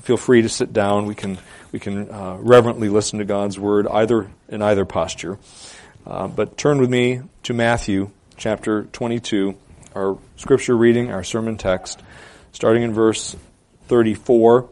[0.00, 1.06] feel free to sit down.
[1.06, 1.38] We can
[1.72, 5.38] we can uh, reverently listen to God's word either in either posture.
[6.06, 9.56] Uh, but turn with me to Matthew chapter 22,
[9.94, 12.00] our scripture reading, our sermon text,
[12.52, 13.36] starting in verse
[13.88, 14.68] 34,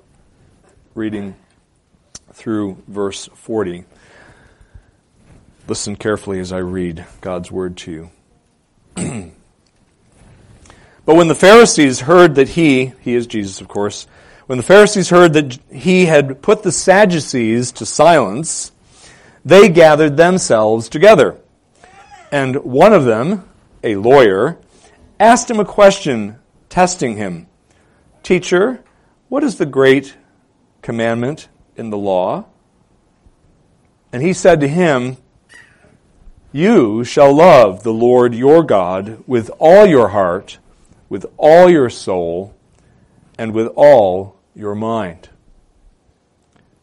[0.95, 1.35] reading
[2.33, 3.85] through verse 40.
[5.69, 8.11] Listen carefully as I read God's word to you.
[11.05, 14.07] but when the Pharisees heard that he, he is Jesus of course,
[14.47, 18.71] when the Pharisees heard that he had put the Sadducees to silence,
[19.45, 21.37] they gathered themselves together.
[22.31, 23.49] And one of them,
[23.83, 24.59] a lawyer,
[25.19, 26.39] asked him a question,
[26.69, 27.49] testing him
[28.23, 28.83] Teacher,
[29.29, 30.17] what is the great
[30.81, 32.47] commandment in the law?
[34.13, 35.17] And he said to him,
[36.53, 40.59] You shall love the Lord your God with all your heart,
[41.09, 42.55] with all your soul,
[43.37, 45.29] and with all your mind.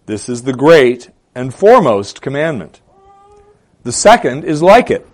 [0.06, 2.80] This is the great and foremost commandment.
[3.84, 5.08] The second is like it.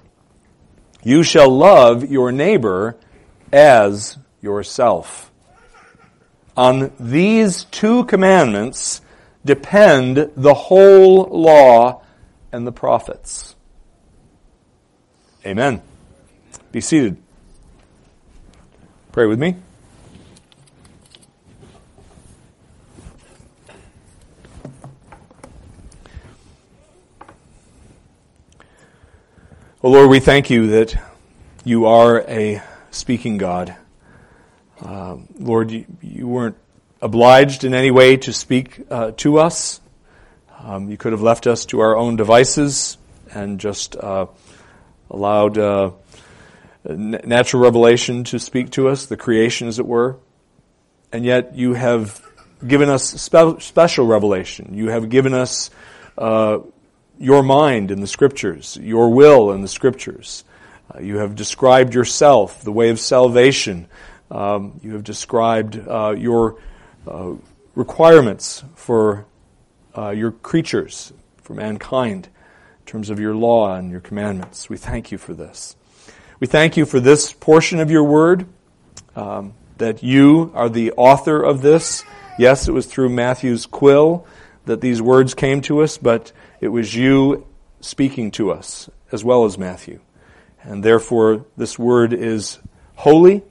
[1.01, 2.97] You shall love your neighbor
[3.51, 5.31] as yourself.
[6.57, 9.01] On these two commandments
[9.45, 12.03] depend the whole law
[12.51, 13.55] and the prophets.
[15.45, 15.81] Amen.
[16.73, 17.15] Be seated.
[19.13, 19.55] Pray with me.
[29.81, 31.01] Well, Lord, we thank you that
[31.63, 33.77] you are a speaking God.
[34.81, 36.57] Uh, Lord, you, you, weren't
[37.01, 39.79] obliged in any way to speak uh, to us.
[40.61, 42.97] Um, you could have left us to our own devices
[43.31, 44.25] and just uh,
[45.09, 45.91] allowed uh,
[46.83, 50.17] natural revelation to speak to us, the creation, as it were.
[51.13, 52.21] And yet, you have
[52.67, 54.73] given us spe- special revelation.
[54.73, 55.69] You have given us
[56.17, 56.59] uh,
[57.19, 60.45] your mind in the scriptures, your will in the scriptures.
[60.93, 63.87] Uh, you have described yourself, the way of salvation.
[64.31, 66.59] Um, you have described uh, your
[67.05, 67.33] uh,
[67.75, 69.25] requirements for
[69.97, 71.11] uh, your creatures,
[71.43, 74.69] for mankind, in terms of your law and your commandments.
[74.69, 75.75] We thank you for this.
[76.39, 78.47] We thank you for this portion of your word,
[79.15, 82.05] um, that you are the author of this.
[82.37, 84.25] Yes, it was through Matthew's quill
[84.65, 86.31] that these words came to us, but
[86.61, 87.47] it was you
[87.81, 89.99] speaking to us as well as Matthew.
[90.61, 92.59] And therefore, this word is
[92.95, 93.43] holy.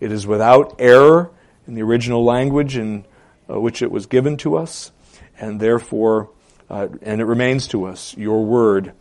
[0.00, 1.30] It is without error
[1.66, 3.04] in the original language in
[3.48, 4.90] uh, which it was given to us.
[5.38, 6.30] And therefore,
[6.70, 8.92] uh, and it remains to us, your word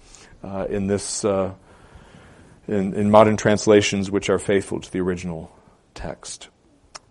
[0.44, 1.54] uh, in this, uh,
[2.68, 5.56] in, in modern translations which are faithful to the original
[5.94, 6.50] text.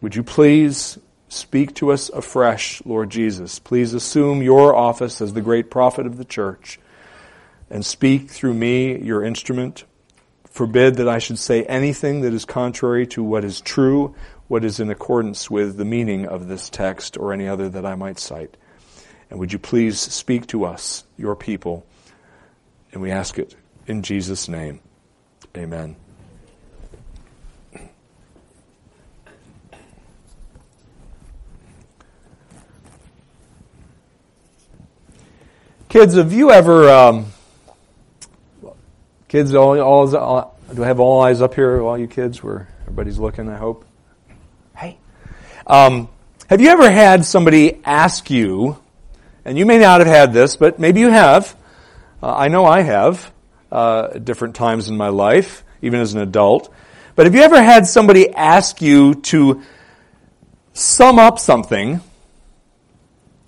[0.02, 0.98] Would you please
[1.32, 3.58] Speak to us afresh, Lord Jesus.
[3.58, 6.78] Please assume your office as the great prophet of the church
[7.70, 9.84] and speak through me, your instrument.
[10.44, 14.14] Forbid that I should say anything that is contrary to what is true,
[14.48, 17.94] what is in accordance with the meaning of this text or any other that I
[17.94, 18.58] might cite.
[19.30, 21.86] And would you please speak to us, your people?
[22.92, 23.56] And we ask it
[23.86, 24.80] in Jesus' name.
[25.56, 25.96] Amen.
[35.92, 37.26] Kids, have you ever, um,
[39.28, 42.66] kids, all, all, all, do I have all eyes up here, all you kids, where
[42.80, 43.84] everybody's looking, I hope?
[44.74, 44.96] Hey.
[45.66, 46.08] Um,
[46.48, 48.78] have you ever had somebody ask you,
[49.44, 51.54] and you may not have had this, but maybe you have.
[52.22, 53.30] Uh, I know I have,
[53.70, 56.72] uh, at different times in my life, even as an adult.
[57.16, 59.62] But have you ever had somebody ask you to
[60.72, 62.00] sum up something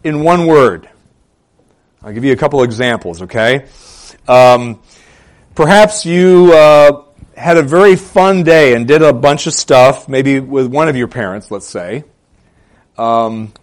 [0.02, 0.90] in one word?
[2.04, 3.64] I'll give you a couple examples, okay?
[4.28, 4.82] Um,
[5.54, 7.04] perhaps you uh,
[7.34, 10.96] had a very fun day and did a bunch of stuff, maybe with one of
[10.96, 12.04] your parents, let's say.
[12.98, 13.54] Um,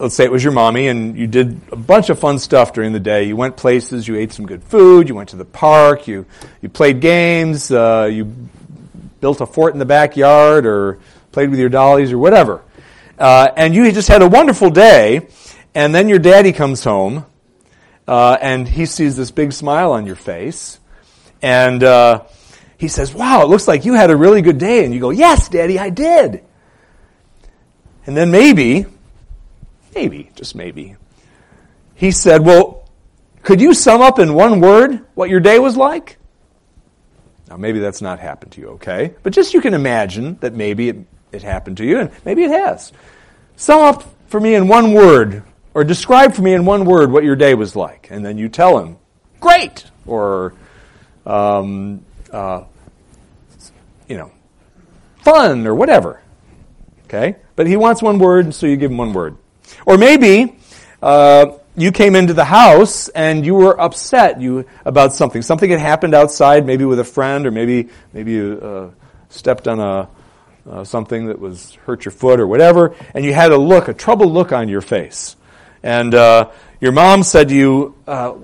[0.00, 2.92] let's say it was your mommy, and you did a bunch of fun stuff during
[2.92, 3.22] the day.
[3.22, 6.26] You went places, you ate some good food, you went to the park, you,
[6.60, 8.24] you played games, uh, you
[9.20, 10.98] built a fort in the backyard, or
[11.30, 12.62] played with your dollies, or whatever.
[13.16, 15.28] Uh, and you just had a wonderful day,
[15.72, 17.26] and then your daddy comes home,
[18.10, 20.80] uh, and he sees this big smile on your face,
[21.40, 22.24] and uh,
[22.76, 25.10] he says, "Wow, it looks like you had a really good day." And you go,
[25.10, 26.42] "Yes, Daddy, I did."
[28.06, 28.84] And then maybe,
[29.94, 30.96] maybe, just maybe,
[31.94, 32.88] he said, "Well,
[33.44, 36.18] could you sum up in one word what your day was like?"
[37.48, 39.14] Now, maybe that's not happened to you, okay?
[39.22, 40.96] But just you can imagine that maybe it,
[41.30, 42.92] it happened to you, and maybe it has.
[43.54, 45.44] Sum up for me in one word,
[45.74, 48.08] or describe for me in one word what your day was like.
[48.10, 48.98] And then you tell him,
[49.40, 50.54] great, or,
[51.26, 52.64] um, uh,
[54.08, 54.32] you know,
[55.22, 56.22] fun, or whatever.
[57.04, 57.36] Okay?
[57.56, 59.36] But he wants one word, so you give him one word.
[59.86, 60.56] Or maybe,
[61.02, 65.40] uh, you came into the house and you were upset you about something.
[65.42, 68.90] Something had happened outside, maybe with a friend, or maybe maybe you uh,
[69.28, 70.08] stepped on a
[70.68, 73.94] uh, something that was hurt your foot or whatever, and you had a look, a
[73.94, 75.36] troubled look on your face.
[75.82, 76.50] And uh,
[76.80, 78.34] your mom said to you, uh,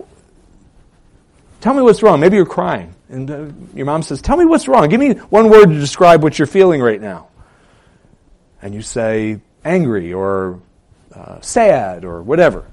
[1.61, 4.69] "Tell me what's wrong." Maybe you're crying, and uh, your mom says, "Tell me what's
[4.69, 4.89] wrong.
[4.89, 7.29] Give me one word to describe what you're feeling right now."
[8.63, 10.61] And you say, "Angry," or
[11.15, 12.65] uh, "Sad," or whatever.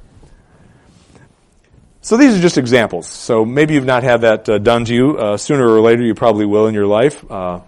[2.02, 3.08] So these are just examples.
[3.08, 5.18] So maybe you've not had that uh, done to you.
[5.18, 7.62] Uh, sooner or later, you probably will in your life uh,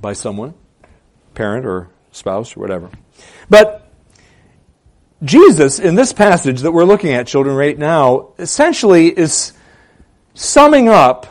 [0.00, 0.54] by someone,
[1.34, 2.90] parent or spouse or whatever.
[3.50, 3.87] But
[5.22, 9.52] Jesus, in this passage that we're looking at, children, right now, essentially is
[10.34, 11.26] summing up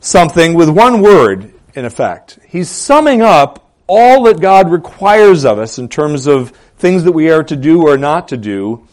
[0.00, 2.38] something with one word, in effect.
[2.46, 7.30] He's summing up all that God requires of us in terms of things that we
[7.30, 8.86] are to do or not to do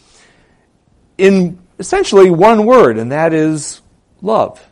[1.18, 3.82] in essentially one word, and that is
[4.22, 4.64] love.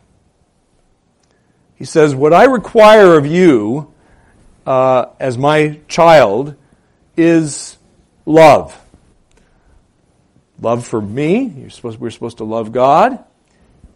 [1.75, 3.93] He says, What I require of you
[4.65, 6.55] uh, as my child
[7.17, 7.78] is
[8.29, 8.79] love.
[10.61, 13.23] Love for me, supposed, we're supposed to love God,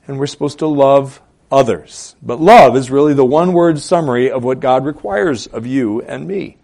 [0.07, 1.21] and we're supposed to love
[1.51, 2.15] others.
[2.21, 6.27] But love is really the one word summary of what God requires of you and
[6.27, 6.57] me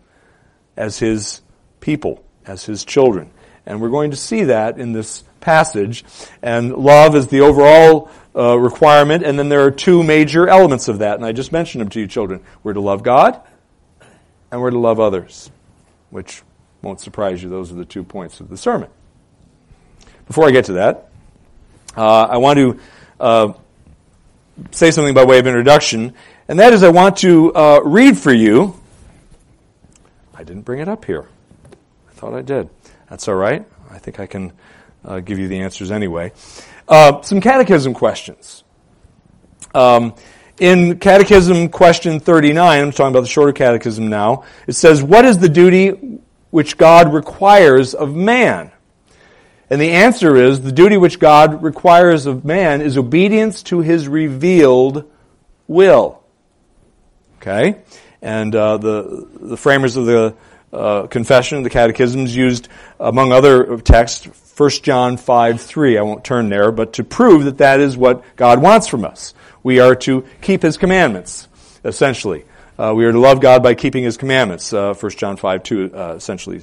[0.77, 1.41] as His
[1.79, 3.29] people, as His children.
[3.65, 6.05] And we're going to see that in this passage.
[6.41, 10.99] And love is the overall uh, requirement, and then there are two major elements of
[10.99, 12.41] that, and I just mentioned them to you, children.
[12.63, 13.41] We're to love God,
[14.49, 15.51] and we're to love others,
[16.09, 16.41] which
[16.81, 17.49] won't surprise you.
[17.49, 18.89] Those are the two points of the sermon.
[20.27, 21.09] Before I get to that,
[21.97, 22.79] uh, I want to
[23.19, 23.53] uh,
[24.71, 26.13] say something by way of introduction,
[26.47, 28.79] and that is I want to uh, read for you.
[30.33, 31.27] I didn't bring it up here.
[32.09, 32.69] I thought I did.
[33.09, 33.65] That's all right.
[33.89, 34.53] I think I can
[35.03, 36.31] uh, give you the answers anyway.
[36.87, 38.63] Uh, some catechism questions.
[39.73, 40.13] Um,
[40.59, 45.37] in Catechism question 39, I'm talking about the shorter catechism now, it says, What is
[45.37, 46.19] the duty
[46.51, 48.71] which God requires of man?
[49.69, 54.07] And the answer is the duty which God requires of man is obedience to his
[54.07, 55.09] revealed
[55.67, 56.23] will.
[57.37, 57.81] Okay?
[58.21, 60.35] And uh, the, the framers of the
[60.73, 62.67] uh, confession, the catechisms used,
[62.99, 64.27] among other texts,
[64.59, 65.97] 1 John 5 3.
[65.97, 69.33] I won't turn there, but to prove that that is what God wants from us.
[69.63, 71.47] We are to keep His commandments,
[71.85, 72.43] essentially.
[72.79, 75.91] Uh, we are to love God by keeping His commandments, uh, 1 John 5 2
[75.93, 76.61] uh, essentially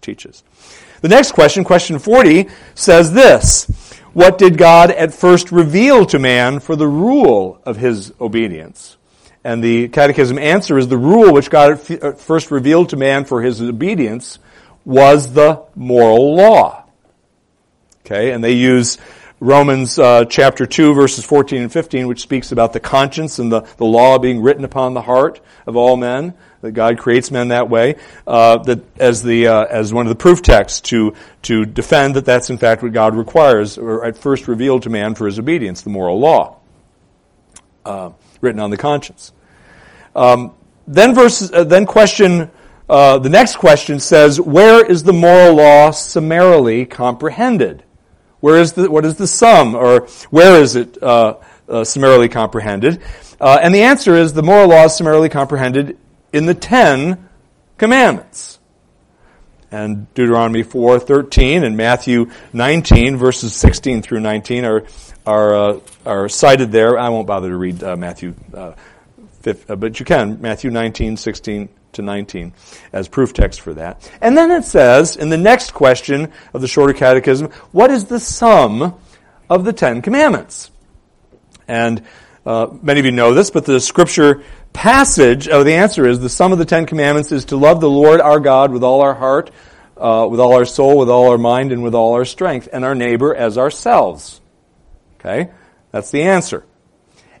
[0.00, 0.42] teaches.
[1.02, 3.66] The next question, question 40, says this
[4.12, 8.96] What did God at first reveal to man for the rule of his obedience?
[9.44, 13.40] And the catechism answer is the rule which God uh, first revealed to man for
[13.40, 14.40] his obedience
[14.84, 16.86] was the moral law.
[18.04, 18.98] Okay, and they use
[19.42, 23.62] Romans uh, chapter 2, verses 14 and 15, which speaks about the conscience and the,
[23.76, 27.68] the law being written upon the heart of all men, that God creates men that
[27.68, 32.14] way, uh, that as, the, uh, as one of the proof texts to, to defend
[32.14, 35.40] that that's in fact what God requires, or at first revealed to man for his
[35.40, 36.60] obedience, the moral law,
[37.84, 39.32] uh, written on the conscience.
[40.14, 40.54] Um,
[40.86, 42.48] then, verse, uh, then question
[42.88, 47.82] uh, the next question says, where is the moral law summarily comprehended?
[48.42, 51.36] Where is the, what is the sum, or where is it uh,
[51.68, 53.00] uh, summarily comprehended?
[53.40, 55.96] Uh, and the answer is the moral law is summarily comprehended
[56.32, 57.28] in the Ten
[57.78, 58.58] Commandments.
[59.70, 64.84] And Deuteronomy 4:13 and Matthew 19 verses 16 through 19 are
[65.24, 66.98] are uh, are cited there.
[66.98, 68.72] I won't bother to read uh, Matthew, uh,
[69.42, 72.52] 5, but you can Matthew 19, 16 to 19
[72.92, 74.10] as proof text for that.
[74.20, 78.20] And then it says, in the next question of the shorter catechism, what is the
[78.20, 78.98] sum
[79.48, 80.70] of the Ten Commandments?
[81.68, 82.02] And
[82.44, 86.28] uh, many of you know this, but the scripture passage, oh, the answer is the
[86.28, 89.14] sum of the Ten Commandments is to love the Lord our God with all our
[89.14, 89.50] heart,
[89.96, 92.84] uh, with all our soul, with all our mind, and with all our strength, and
[92.84, 94.40] our neighbor as ourselves.
[95.20, 95.50] Okay?
[95.92, 96.64] That's the answer.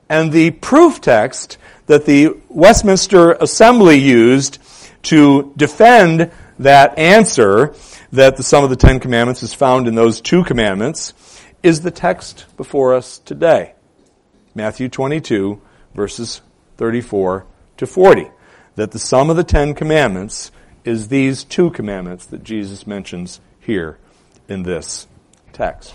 [0.08, 4.58] And the proof text that the Westminster Assembly used
[5.04, 7.74] to defend that answer
[8.12, 11.14] that the sum of the Ten Commandments is found in those two commandments
[11.62, 13.74] is the text before us today.
[14.54, 15.60] Matthew 22,
[15.94, 16.42] verses
[16.76, 17.46] 34
[17.78, 18.30] to 40.
[18.76, 20.50] That the sum of the Ten Commandments
[20.84, 23.98] is these two commandments that Jesus mentions here
[24.48, 25.06] in this
[25.52, 25.94] text.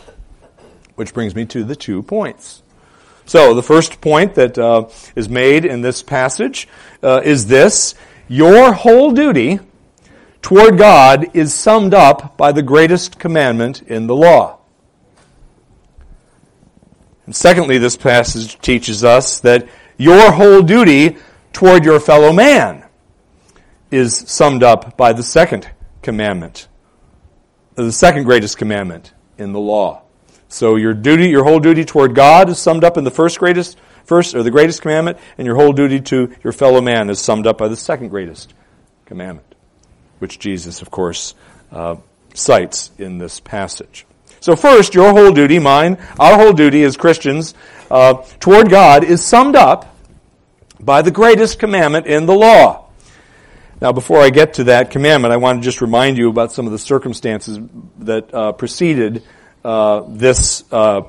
[0.95, 2.63] Which brings me to the two points.
[3.27, 6.65] So, the first point that uh, is made in this passage
[7.03, 7.93] uh, is this
[8.29, 9.59] Your whole duty
[10.41, 14.59] toward God is summed up by the greatest commandment in the law.
[17.25, 19.67] And secondly, this passage teaches us that
[19.97, 21.17] your whole duty
[21.51, 22.85] toward your fellow man
[23.91, 25.69] is summed up by the second
[26.01, 26.69] commandment,
[27.75, 30.06] the second greatest commandment in the law.
[30.49, 33.77] So your duty, your whole duty toward God is summed up in the first greatest,
[34.05, 37.47] first or the greatest commandment, and your whole duty to your fellow man is summed
[37.47, 38.53] up by the second greatest
[39.05, 39.55] commandment,
[40.19, 41.35] which Jesus, of course,
[41.71, 41.95] uh,
[42.33, 44.05] cites in this passage.
[44.39, 47.53] So first, your whole duty, mine, our whole duty as Christians
[47.91, 49.95] uh, toward God is summed up
[50.79, 52.85] by the greatest commandment in the law.
[53.81, 56.65] Now, before I get to that commandment, I want to just remind you about some
[56.65, 57.59] of the circumstances
[57.99, 59.23] that uh, preceded
[59.63, 61.03] uh, this uh,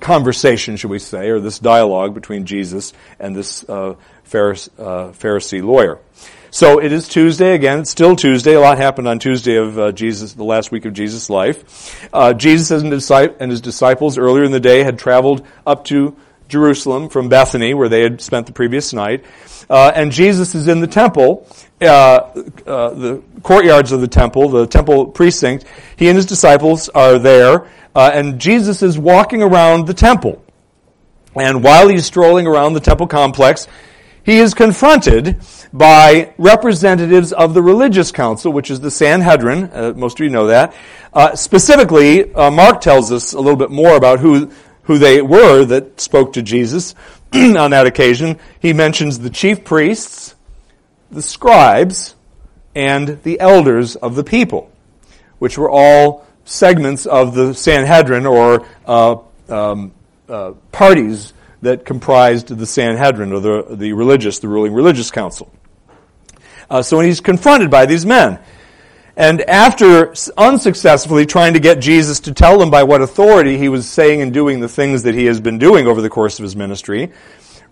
[0.00, 3.94] conversation, should we say, or this dialogue between Jesus and this uh,
[4.28, 5.98] Pharisee, uh, Pharisee lawyer.
[6.50, 7.80] So it is Tuesday again.
[7.80, 8.54] It's still Tuesday.
[8.54, 12.08] A lot happened on Tuesday of uh, Jesus, the last week of Jesus' life.
[12.12, 16.16] Uh, Jesus and his disciples earlier in the day had traveled up to
[16.48, 19.24] Jerusalem from Bethany, where they had spent the previous night.
[19.68, 21.46] Uh, and Jesus is in the temple,
[21.80, 25.64] uh, uh, the courtyards of the temple, the temple precinct.
[25.96, 30.42] He and his disciples are there, uh, and Jesus is walking around the temple.
[31.34, 33.66] And while he's strolling around the temple complex,
[34.24, 35.40] he is confronted
[35.72, 39.70] by representatives of the religious council, which is the Sanhedrin.
[39.72, 40.74] Uh, most of you know that.
[41.12, 44.50] Uh, specifically, uh, Mark tells us a little bit more about who
[44.86, 46.94] who they were that spoke to Jesus
[47.32, 48.38] on that occasion.
[48.60, 50.34] He mentions the chief priests,
[51.10, 52.14] the scribes,
[52.74, 54.70] and the elders of the people,
[55.38, 59.16] which were all segments of the Sanhedrin or uh,
[59.48, 59.92] um,
[60.28, 65.50] uh, parties that comprised the Sanhedrin or the, the religious, the ruling religious council.
[66.68, 68.38] Uh, so when he's confronted by these men,
[69.16, 73.88] and after unsuccessfully trying to get Jesus to tell them by what authority he was
[73.88, 76.54] saying and doing the things that he has been doing over the course of his
[76.54, 77.12] ministry,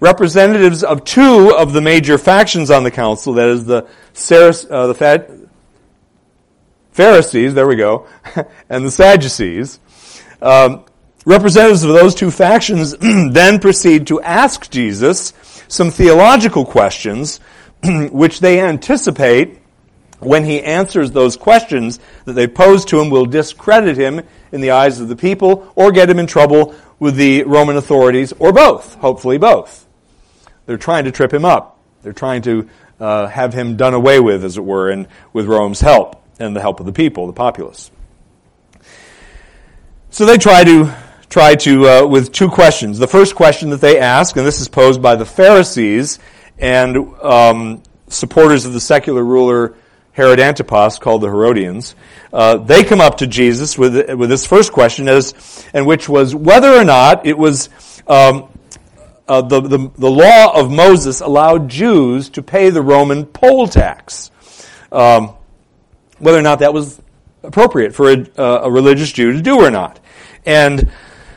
[0.01, 3.87] representatives of two of the major factions on the council, that is the,
[4.71, 5.49] uh, the
[6.93, 8.07] Pharisees, there we go,
[8.71, 9.81] and the Sadducees,
[10.41, 10.85] um,
[11.27, 15.35] representatives of those two factions then proceed to ask Jesus
[15.69, 17.41] some theological questions
[18.11, 19.59] which they anticipate
[20.25, 24.73] when he answers those questions that they pose to him will discredit him in the
[24.73, 28.95] eyes of the people or get him in trouble with the Roman authorities or both,
[28.95, 29.87] hopefully both.
[30.67, 31.79] They're trying to trip him up.
[32.03, 32.69] They're trying to
[33.01, 36.61] uh, have him done away with, as it were, and with Rome's help and the
[36.61, 37.91] help of the people, the populace.
[40.11, 40.95] So they try to
[41.29, 42.99] try to uh, with two questions.
[42.99, 46.21] The first question that they ask, and this is posed by the Pharisees
[46.59, 49.75] and um, supporters of the secular ruler
[50.15, 51.97] Herod Antipas, called the Herodians,
[52.33, 56.35] uh, they come up to Jesus with with this first question, as and which was
[56.35, 57.69] whether or not it was
[58.07, 58.49] um,
[59.27, 64.31] uh, the, the the law of Moses allowed Jews to pay the Roman poll tax,
[64.93, 65.35] um,
[66.21, 67.01] whether or not that was
[67.43, 69.99] appropriate for a, a, religious Jew to do or not,
[70.47, 70.93] and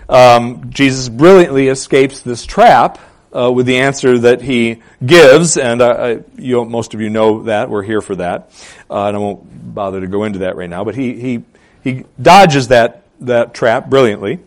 [0.07, 2.99] um, Jesus brilliantly escapes this trap
[3.35, 7.69] uh, with the answer that he gives, and uh, you, most of you know that.
[7.69, 8.51] We're here for that,
[8.89, 10.83] uh, and I won't bother to go into that right now.
[10.83, 11.43] But he he
[11.83, 14.39] he dodges that that trap brilliantly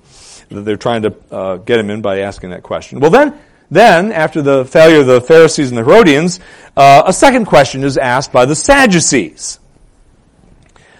[0.51, 3.01] that they're trying to uh, get him in by asking that question.
[3.01, 3.39] Well, then.
[3.73, 6.41] Then, after the failure of the Pharisees and the Herodians,
[6.77, 9.61] uh, a second question is asked by the Sadducees,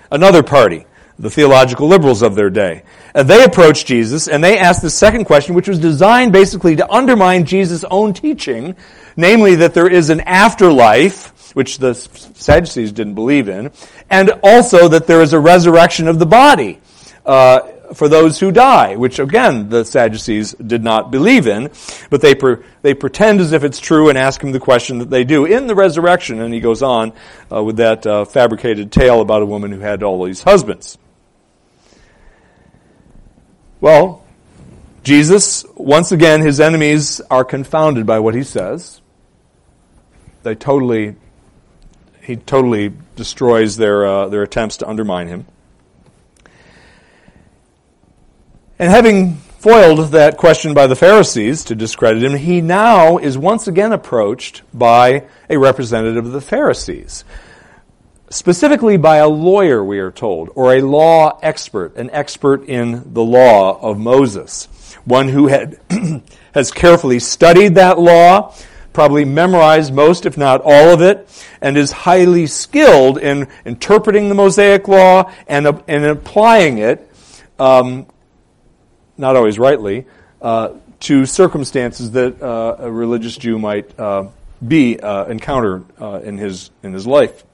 [0.09, 0.87] another party
[1.21, 2.83] the theological liberals of their day.
[3.15, 6.91] And they approached Jesus and they asked the second question, which was designed basically to
[6.91, 8.75] undermine Jesus' own teaching,
[9.17, 13.71] namely that there is an afterlife, which the Sadducees didn't believe in,
[14.09, 16.81] and also that there is a resurrection of the body.
[17.27, 17.61] Uh,
[17.93, 21.71] for those who die, which again the Sadducees did not believe in,
[22.09, 25.11] but they per, they pretend as if it's true and ask him the question that
[25.11, 26.41] they do in the resurrection.
[26.41, 27.13] And he goes on
[27.53, 30.99] uh, with that uh, fabricated tale about a woman who had all these husbands.
[33.81, 34.23] Well,
[35.03, 39.01] Jesus, once again, his enemies are confounded by what he says.
[40.43, 41.17] They totally,
[42.23, 45.47] he totally destroys their, uh, their attempts to undermine him.
[48.79, 53.69] And having foiled that question by the Pharisees to discredit him, he now is once
[53.69, 57.25] again approached by a representative of the Pharisees.
[58.31, 63.23] Specifically by a lawyer, we are told, or a law expert, an expert in the
[63.23, 64.67] law of Moses,
[65.05, 65.79] one who had
[66.55, 68.55] has carefully studied that law,
[68.93, 71.29] probably memorized most, if not all of it,
[71.61, 77.11] and is highly skilled in interpreting the Mosaic law and, uh, and applying it,
[77.59, 78.07] um,
[79.17, 80.07] not always rightly,
[80.41, 80.71] uh,
[81.01, 84.29] to circumstances that uh, a religious Jew might uh,
[84.67, 87.45] be uh, encounter uh, in his in his life.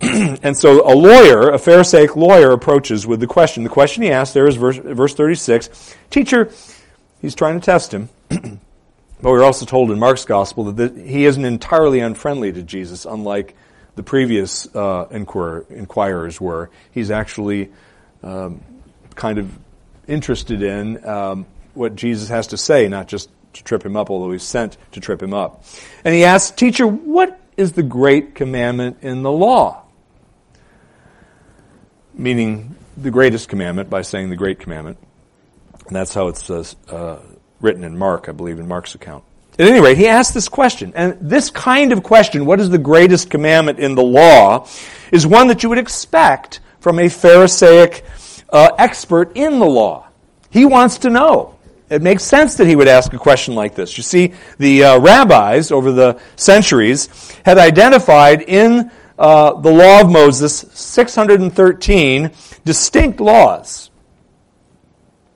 [0.42, 3.64] and so a lawyer, a Pharisaic lawyer, approaches with the question.
[3.64, 5.94] The question he asks there is verse, verse 36.
[6.08, 6.50] Teacher,
[7.20, 8.08] he's trying to test him.
[8.28, 8.58] but
[9.22, 13.54] we're also told in Mark's gospel that he isn't entirely unfriendly to Jesus, unlike
[13.96, 16.70] the previous uh, inquir- inquirers were.
[16.92, 17.70] He's actually
[18.22, 18.62] um,
[19.14, 19.58] kind of
[20.08, 24.32] interested in um, what Jesus has to say, not just to trip him up, although
[24.32, 25.64] he's sent to trip him up.
[26.04, 29.79] And he asks, Teacher, what is the great commandment in the law?
[32.20, 34.98] Meaning the greatest commandment by saying the great commandment.
[35.86, 37.18] And that's how it's uh, uh,
[37.60, 39.24] written in Mark, I believe, in Mark's account.
[39.58, 40.92] At any rate, he asks this question.
[40.94, 44.68] And this kind of question, what is the greatest commandment in the law,
[45.10, 48.04] is one that you would expect from a Pharisaic
[48.50, 50.06] uh, expert in the law.
[50.50, 51.56] He wants to know.
[51.90, 53.96] It makes sense that he would ask a question like this.
[53.96, 57.08] You see, the uh, rabbis over the centuries
[57.44, 62.30] had identified in uh, the law of Moses 613
[62.64, 63.90] distinct laws.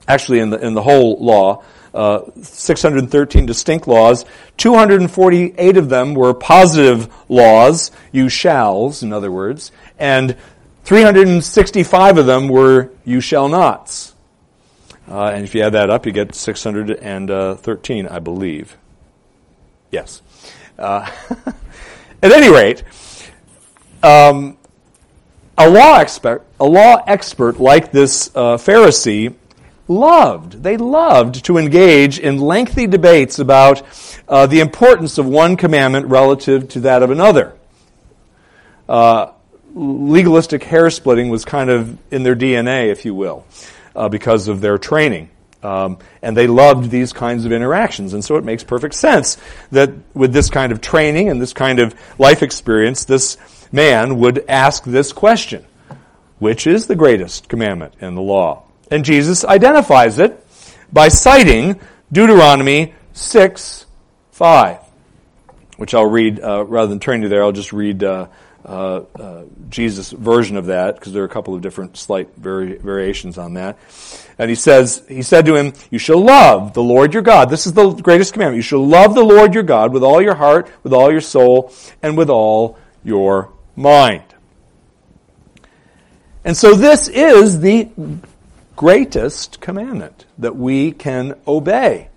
[0.07, 1.63] Actually, in the, in the whole law,
[1.93, 4.25] uh, 613 distinct laws.
[4.57, 10.35] 248 of them were positive laws, you shalls, in other words, and
[10.83, 14.15] 365 of them were you shall nots.
[15.07, 18.77] Uh, and if you add that up, you get 613, I believe.
[19.91, 20.23] Yes.
[20.79, 21.07] Uh,
[22.23, 22.83] at any rate,
[24.05, 24.57] um,
[25.57, 29.33] a law expert, a law expert like this uh, Pharisee,
[29.87, 30.63] loved.
[30.63, 33.81] They loved to engage in lengthy debates about
[34.27, 37.55] uh, the importance of one commandment relative to that of another.
[38.87, 39.31] Uh,
[39.73, 43.45] legalistic hair splitting was kind of in their DNA, if you will
[43.95, 45.29] uh, because of their training.
[45.63, 48.13] Um, and they loved these kinds of interactions.
[48.13, 49.37] And so it makes perfect sense
[49.71, 53.37] that with this kind of training and this kind of life experience, this
[53.75, 55.65] man would ask this question
[56.39, 58.63] Which is the greatest commandment in the law?
[58.89, 60.43] And Jesus identifies it
[60.91, 61.79] by citing
[62.11, 63.85] Deuteronomy 6
[64.31, 64.79] 5,
[65.77, 68.03] which I'll read uh, rather than turning to there, I'll just read.
[68.03, 68.27] Uh,
[68.67, 72.79] uh, uh, Jesus' version of that, because there are a couple of different slight vari-
[72.79, 73.77] variations on that.
[74.39, 77.51] And he says, he said to him, you shall love the Lord your God.
[77.51, 78.55] This is the greatest commandment.
[78.55, 81.71] You shall love the Lord your God with all your heart, with all your soul,
[82.01, 84.23] and with all your mind.
[86.43, 87.89] And so this is the
[88.75, 92.09] greatest commandment that we can obey.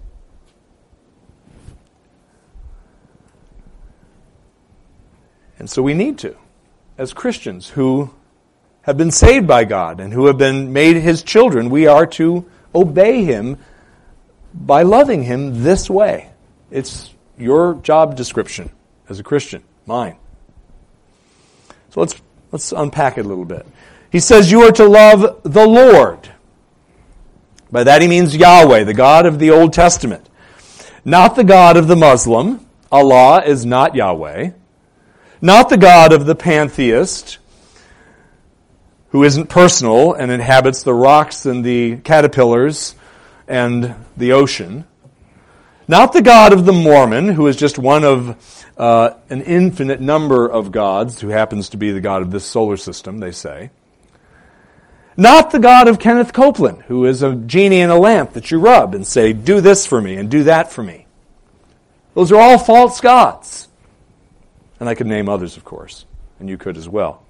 [5.59, 6.37] And so we need to,
[6.97, 8.11] as Christians who
[8.83, 12.49] have been saved by God and who have been made His children, we are to
[12.75, 13.59] obey Him
[14.55, 16.31] by loving Him this way.
[16.71, 18.71] It's your job description
[19.09, 20.16] as a Christian, mine.
[21.99, 22.21] Let's,
[22.53, 23.67] let's unpack it a little bit.
[24.11, 26.31] He says you are to love the Lord.
[27.71, 30.29] By that he means Yahweh, the God of the Old Testament.
[31.05, 32.67] Not the God of the Muslim.
[32.91, 34.51] Allah is not Yahweh.
[35.41, 37.39] Not the God of the pantheist,
[39.11, 42.95] who isn't personal and inhabits the rocks and the caterpillars
[43.47, 44.85] and the ocean.
[45.88, 50.46] Not the God of the Mormon, who is just one of uh, an infinite number
[50.46, 53.70] of gods, who happens to be the God of this solar system, they say.
[55.16, 58.61] Not the God of Kenneth Copeland, who is a genie in a lamp that you
[58.61, 61.07] rub and say, do this for me and do that for me.
[62.14, 63.68] Those are all false gods.
[64.79, 66.05] And I could name others, of course,
[66.38, 67.22] and you could as well.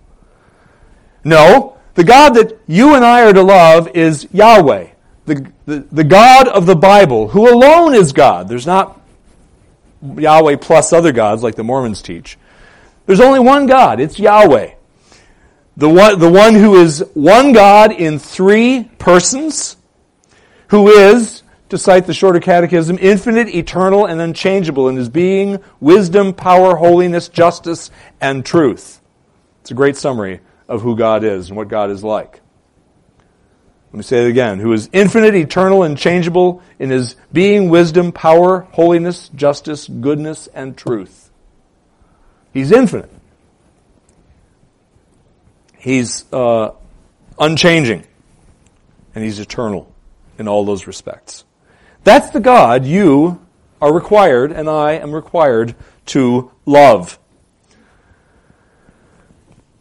[1.25, 4.89] No, the God that you and I are to love is Yahweh,
[5.27, 8.49] the, the, the God of the Bible, who alone is God.
[8.49, 8.99] There's not
[10.03, 12.39] Yahweh plus other gods like the Mormons teach.
[13.05, 14.01] There's only one God.
[14.01, 14.73] It's Yahweh.
[15.77, 19.77] The one, the one who is one God in three persons,
[20.69, 26.33] who is to cite the shorter catechism, infinite, eternal, and unchangeable in his being, wisdom,
[26.33, 27.91] power, holiness, justice,
[28.23, 29.03] and truth.
[29.61, 32.41] It's a great summary of who God is and what God is like.
[33.93, 34.59] Let me say it again.
[34.59, 40.77] Who is infinite, eternal, and changeable in his being, wisdom, power, holiness, justice, goodness, and
[40.77, 41.31] truth.
[42.53, 43.11] He's infinite.
[45.79, 46.73] He's uh,
[47.39, 48.05] unchanging,
[49.15, 49.93] and He's eternal
[50.39, 51.45] in all those respects.
[52.05, 53.41] That's the God you
[53.81, 57.19] are required, and I am required to love.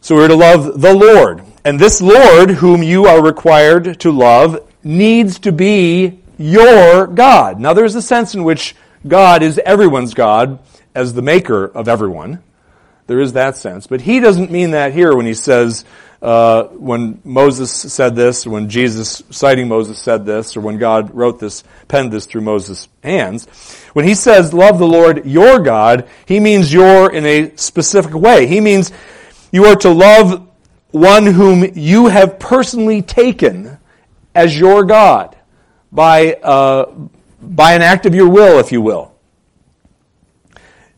[0.00, 1.42] So we're to love the Lord.
[1.68, 7.60] And this Lord, whom you are required to love, needs to be your God.
[7.60, 8.74] Now there's a sense in which
[9.06, 10.60] God is everyone's God
[10.94, 12.42] as the maker of everyone.
[13.06, 13.86] There is that sense.
[13.86, 15.84] But he doesn't mean that here when he says,
[16.22, 21.38] uh, when Moses said this, when Jesus, citing Moses, said this, or when God wrote
[21.38, 23.46] this, penned this through Moses' hands.
[23.92, 28.46] When he says, love the Lord your God, he means your in a specific way.
[28.46, 28.90] He means
[29.52, 30.47] you are to love
[30.90, 33.78] one whom you have personally taken
[34.34, 35.36] as your God
[35.92, 36.90] by, uh,
[37.40, 39.14] by an act of your will, if you will.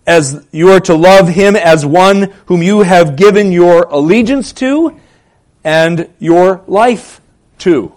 [0.07, 4.98] As you are to love him as one whom you have given your allegiance to
[5.62, 7.20] and your life
[7.59, 7.94] to.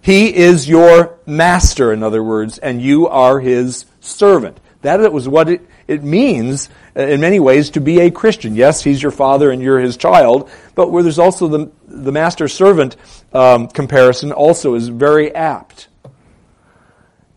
[0.00, 4.58] He is your master, in other words, and you are his servant.
[4.82, 8.54] That was what it, it means in many ways to be a Christian.
[8.54, 12.48] Yes, he's your father and you're his child, but where there's also the, the master
[12.48, 12.96] servant
[13.32, 15.88] um, comparison also is very apt.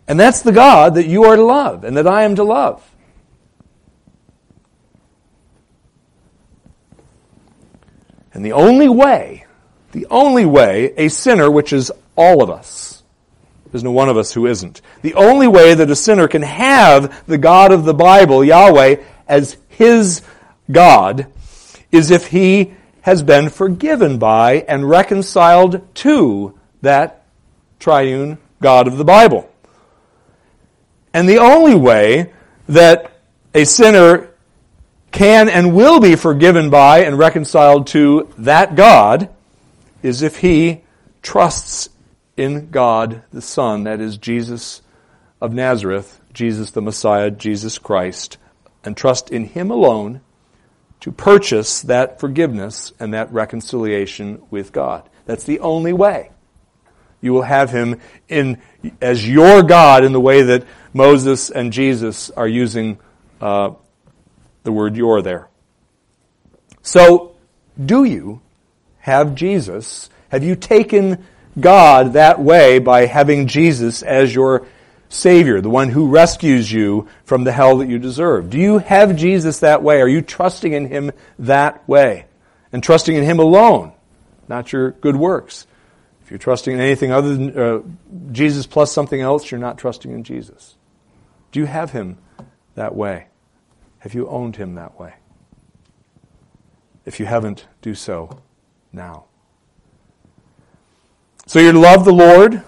[0.08, 2.84] And that's the God that you are to love and that I am to love.
[8.34, 9.46] And the only way,
[9.94, 13.02] the only way a sinner, which is all of us,
[13.72, 17.26] there's no one of us who isn't, the only way that a sinner can have
[17.28, 20.22] the God of the Bible, Yahweh, as his
[20.72, 21.28] God,
[21.92, 27.26] is if he has been forgiven by and reconciled to that
[27.80, 29.50] triune God of the Bible.
[31.14, 32.34] And the only way
[32.68, 33.12] that
[33.54, 34.30] a sinner
[35.12, 39.30] can and will be forgiven by and reconciled to that God
[40.04, 40.82] is if he
[41.22, 41.90] trusts
[42.36, 44.82] in God the Son, that is Jesus
[45.40, 48.38] of Nazareth, Jesus the Messiah, Jesus Christ,
[48.86, 50.22] and trust in him alone
[51.02, 55.08] to purchase that forgiveness and that reconciliation with God.
[55.26, 56.32] That's the only way.
[57.22, 58.62] You will have him in
[59.02, 63.00] as your God in the way that Moses and Jesus are using
[63.42, 63.72] uh,
[64.64, 65.50] the word your there.
[66.82, 67.36] So,
[67.84, 68.42] do you
[69.00, 70.10] have Jesus?
[70.30, 71.26] Have you taken
[71.60, 74.68] God that way by having Jesus as your
[75.10, 78.50] Savior, the one who rescues you from the hell that you deserve?
[78.50, 80.02] Do you have Jesus that way?
[80.02, 82.26] Are you trusting in Him that way?
[82.72, 83.94] And trusting in Him alone,
[84.48, 85.68] not your good works.
[86.24, 87.82] If you're trusting in anything other than uh,
[88.32, 90.76] Jesus plus something else, you're not trusting in Jesus.
[91.52, 92.18] Do you have Him
[92.74, 93.28] that way?
[94.06, 95.16] Have you owned him that way?
[97.06, 98.44] If you haven't, do so
[98.94, 99.26] now.
[101.48, 102.62] So to love the Lord.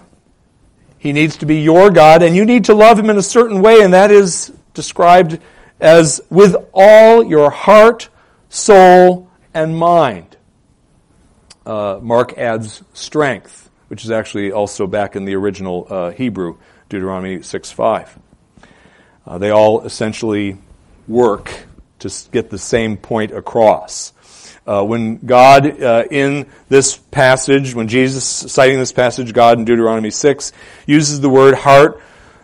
[0.98, 3.62] He needs to be your God, and you need to love him in a certain
[3.62, 5.38] way, and that is described
[5.80, 8.08] as with all your heart,
[8.48, 10.36] soul, and mind.
[11.64, 16.56] Uh, Mark adds strength, which is actually also back in the original uh, Hebrew,
[16.88, 18.18] Deuteronomy 6 5.
[19.26, 20.56] Uh, they all essentially
[21.06, 21.66] work
[21.98, 24.12] to get the same point across.
[24.68, 30.10] Uh, when God, uh, in this passage, when Jesus, citing this passage, God in Deuteronomy
[30.10, 30.52] 6,
[30.84, 32.02] uses the word heart,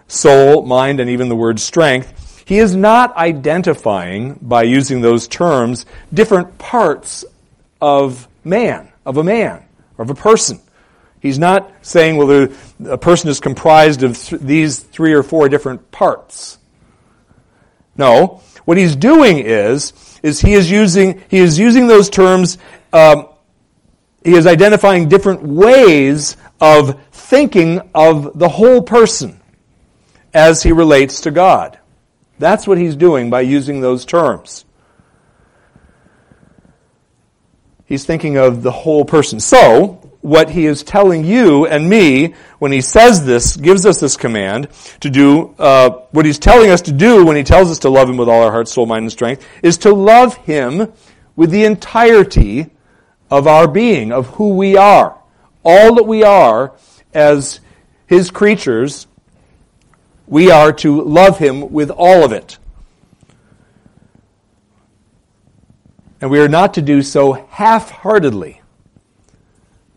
[0.09, 5.85] soul, mind, and even the word strength, he is not identifying, by using those terms,
[6.15, 7.27] different parts
[7.79, 9.63] of man, of a man,
[9.99, 10.61] of a person.
[11.21, 12.49] He's not saying, well,
[12.87, 16.57] a person is comprised of th- these three or four different parts.
[17.99, 19.93] No, what he's doing is,
[20.25, 22.57] is he is using, he is using those terms,
[22.95, 23.29] um,
[24.25, 29.39] he is identifying different ways of thinking of the whole person
[30.33, 31.79] as he relates to God.
[32.39, 34.65] That's what he's doing by using those terms.
[37.85, 39.41] He's thinking of the whole person.
[39.41, 44.17] So, what he is telling you and me when he says this, gives us this
[44.17, 44.69] command
[45.01, 48.09] to do, uh, what he's telling us to do when he tells us to love
[48.09, 50.91] him with all our heart, soul, mind, and strength, is to love him
[51.37, 52.71] with the entirety
[53.31, 55.21] of our being, of who we are.
[55.63, 56.73] All that we are
[57.13, 57.61] as
[58.07, 59.07] his creatures,
[60.27, 62.57] we are to love him with all of it.
[66.23, 68.63] And we are not to do so half heartedly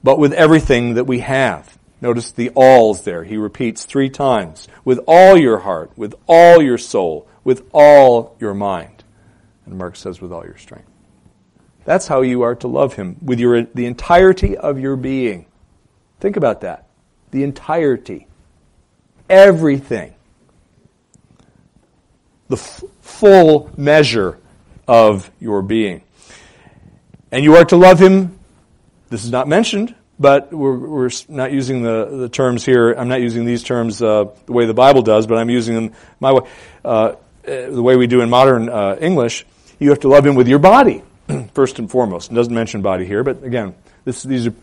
[0.03, 1.77] but with everything that we have.
[1.99, 3.23] Notice the alls there.
[3.23, 4.67] He repeats three times.
[4.86, 9.03] With all your heart, with all your soul, with all your mind.
[9.65, 10.89] And Mark says, with all your strength.
[11.86, 15.45] That's how you are to love him with your, the entirety of your being.
[16.19, 16.88] Think about that.
[17.31, 18.27] The entirety.
[19.29, 20.13] Everything.
[22.49, 24.38] The f- full measure
[24.88, 26.03] of your being.
[27.31, 28.37] And you are to love him.
[29.09, 32.91] This is not mentioned, but we're, we're not using the, the terms here.
[32.91, 35.93] I'm not using these terms uh, the way the Bible does, but I'm using them
[36.19, 36.49] my way,
[36.83, 39.45] uh, the way we do in modern uh, English.
[39.79, 41.03] You have to love him with your body,
[41.53, 42.31] first and foremost.
[42.31, 44.53] It doesn't mention body here, but again, this, these are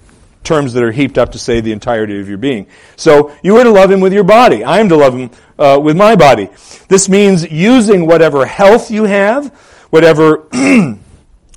[0.42, 2.66] terms that are heaped up to say the entirety of your being.
[2.96, 4.62] So you are to love him with your body.
[4.62, 6.50] I am to love him uh, with my body.
[6.88, 9.48] This means using whatever health you have,
[9.90, 10.46] whatever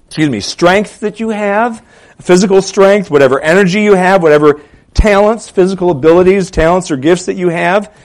[0.08, 1.84] excuse me, strength that you have,
[2.20, 4.62] physical strength, whatever energy you have, whatever
[4.94, 7.96] talents, physical abilities, talents, or gifts that you have,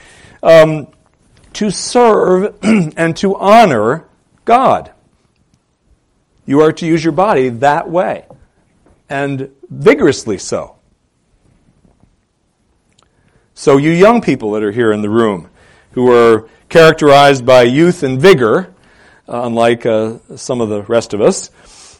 [0.41, 0.87] um,
[1.53, 4.05] to serve and to honor
[4.45, 4.91] God.
[6.45, 8.25] You are to use your body that way,
[9.09, 10.75] and vigorously so.
[13.55, 15.49] So, you young people that are here in the room,
[15.91, 18.73] who are characterized by youth and vigor,
[19.29, 21.49] uh, unlike uh, some of the rest of us,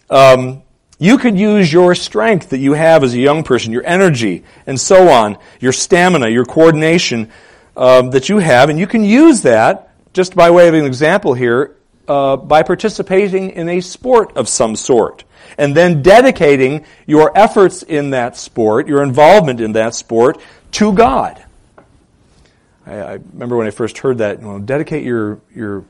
[0.09, 0.63] um,
[0.99, 4.79] you could use your strength that you have as a young person, your energy, and
[4.79, 7.31] so on, your stamina, your coordination
[7.75, 11.33] um, that you have, and you can use that, just by way of an example
[11.33, 11.75] here,
[12.07, 15.23] uh, by participating in a sport of some sort.
[15.57, 20.39] And then dedicating your efforts in that sport, your involvement in that sport,
[20.73, 21.43] to God.
[22.85, 25.85] I, I remember when I first heard that, you know, dedicate your, your,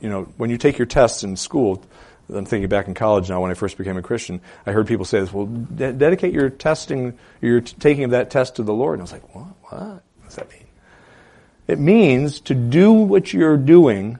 [0.00, 1.82] you know, when you take your tests in school,
[2.32, 5.04] I'm thinking back in college now when I first became a Christian, I heard people
[5.04, 8.72] say this, well, de- dedicate your testing, your t- taking of that test to the
[8.72, 8.94] Lord.
[8.94, 9.46] And I was like, what?
[9.62, 9.80] What?
[9.80, 10.66] What does that mean?
[11.66, 14.18] It means to do what you're doing,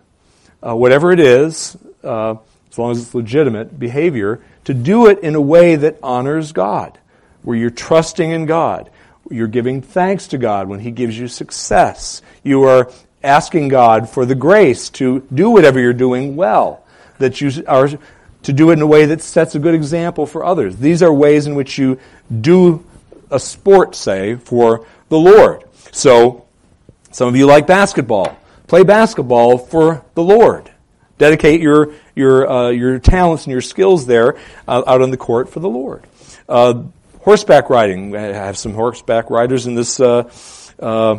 [0.62, 2.36] uh, whatever it is, uh,
[2.70, 6.98] as long as it's legitimate behavior, to do it in a way that honors God,
[7.42, 8.90] where you're trusting in God.
[9.30, 12.22] You're giving thanks to God when He gives you success.
[12.42, 12.90] You are
[13.22, 16.84] asking God for the grace to do whatever you're doing well
[17.20, 17.88] that you are
[18.42, 20.76] to do it in a way that sets a good example for others.
[20.76, 22.00] These are ways in which you
[22.40, 22.84] do
[23.30, 25.64] a sport, say, for the Lord.
[25.92, 26.46] So,
[27.12, 28.36] some of you like basketball.
[28.66, 30.70] Play basketball for the Lord.
[31.18, 35.50] Dedicate your your uh, your talents and your skills there uh, out on the court
[35.50, 36.06] for the Lord.
[36.48, 36.84] Uh,
[37.20, 38.16] horseback riding.
[38.16, 40.30] I have some horseback riders in this uh,
[40.78, 41.18] uh,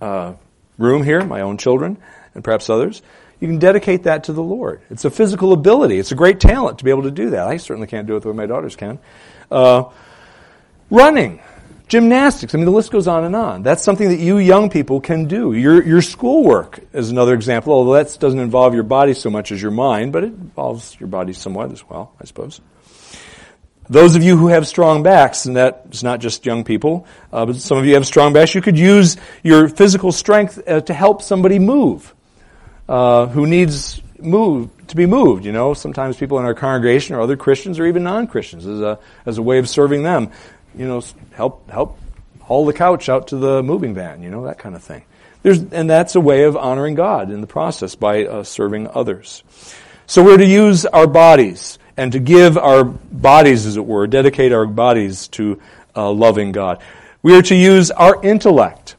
[0.00, 0.34] uh,
[0.78, 1.24] room here.
[1.24, 1.98] My own children
[2.34, 3.02] and perhaps others
[3.40, 4.80] you can dedicate that to the Lord.
[4.90, 5.98] It's a physical ability.
[5.98, 7.46] It's a great talent to be able to do that.
[7.46, 8.98] I certainly can't do it the way my daughters can.
[9.50, 9.84] Uh,
[10.90, 11.40] running,
[11.86, 12.54] gymnastics.
[12.54, 13.62] I mean, the list goes on and on.
[13.62, 15.52] That's something that you young people can do.
[15.52, 19.62] Your, your schoolwork is another example, although that doesn't involve your body so much as
[19.62, 22.60] your mind, but it involves your body somewhat as well, I suppose.
[23.90, 27.56] Those of you who have strong backs, and that's not just young people, uh, but
[27.56, 31.22] some of you have strong backs, you could use your physical strength uh, to help
[31.22, 32.14] somebody move
[32.88, 35.44] uh, who needs move to be moved.
[35.44, 38.98] You know, sometimes people in our congregation or other Christians or even non-Christians as a
[39.26, 40.30] as a way of serving them.
[40.74, 41.98] You know, help help
[42.40, 44.22] haul the couch out to the moving van.
[44.22, 45.04] You know, that kind of thing.
[45.42, 49.44] There's, and that's a way of honoring God in the process by uh, serving others.
[50.06, 54.52] So we're to use our bodies and to give our bodies, as it were, dedicate
[54.52, 55.60] our bodies to
[55.94, 56.82] uh, loving God.
[57.22, 58.96] We are to use our intellect.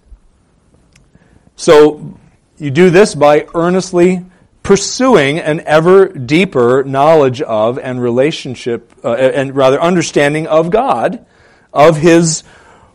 [1.56, 2.19] So
[2.60, 4.26] you do this by earnestly
[4.64, 11.26] pursuing an ever deeper knowledge of and relationship, uh, and rather understanding of God,
[11.74, 12.44] of His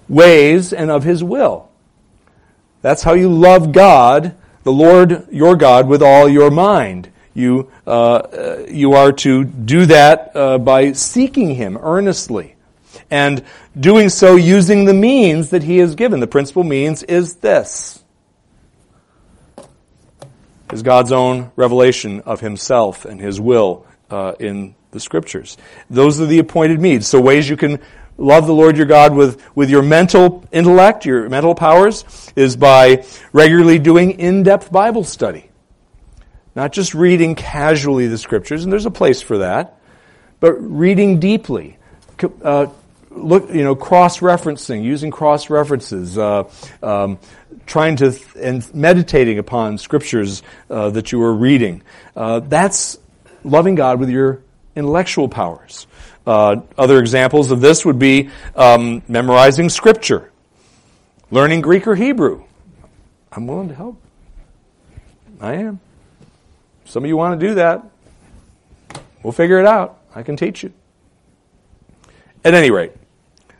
[0.09, 1.69] ways, and of His will.
[2.83, 7.11] That's how you love God, the Lord your God, with all your mind.
[7.33, 12.55] You, uh, you are to do that uh, by seeking Him earnestly
[13.11, 13.43] and
[13.79, 16.21] doing so using the means that He has given.
[16.21, 18.04] The principal means is this
[20.75, 25.57] is God's own revelation of Himself and His will uh, in the Scriptures.
[25.89, 27.07] Those are the appointed means.
[27.07, 27.81] So ways you can
[28.19, 33.05] love the Lord your God with, with your mental intellect, your mental powers, is by
[33.33, 35.49] regularly doing in-depth Bible study.
[36.57, 39.79] Not just reading casually the Scriptures, and there's a place for that,
[40.41, 41.79] but reading deeply.
[42.43, 42.67] Uh,
[43.11, 46.45] look, you know, cross-referencing, using cross-references, uh,
[46.83, 47.19] um,
[47.67, 51.83] trying to th- and meditating upon scriptures uh, that you are reading.
[52.17, 52.99] Uh, that's
[53.43, 54.43] loving God with your
[54.77, 55.87] intellectual powers.
[56.27, 60.31] Uh, other examples of this would be um, memorizing scripture,
[61.31, 62.45] learning Greek or Hebrew.
[63.31, 64.01] I'm willing to help.
[65.41, 65.81] I am.
[66.87, 67.83] Some of you want to do that.
[69.23, 69.99] We'll figure it out.
[70.15, 70.73] I can teach you.
[72.45, 72.93] At any rate,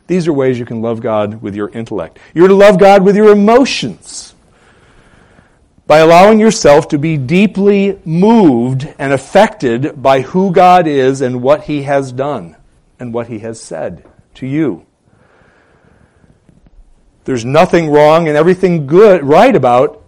[0.07, 2.19] these are ways you can love God with your intellect.
[2.33, 4.35] You're to love God with your emotions
[5.87, 11.63] by allowing yourself to be deeply moved and affected by who God is and what
[11.63, 12.55] He has done
[12.99, 14.85] and what He has said to you.
[17.25, 20.03] There's nothing wrong and everything good, right about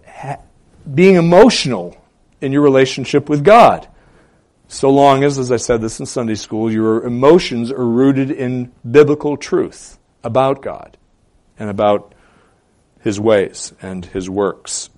[0.94, 1.96] being emotional
[2.40, 3.88] in your relationship with God.
[4.68, 8.70] So long as, as I said this in Sunday school, your emotions are rooted in
[8.88, 10.98] biblical truth about God
[11.58, 12.14] and about
[13.00, 14.90] His ways and His works.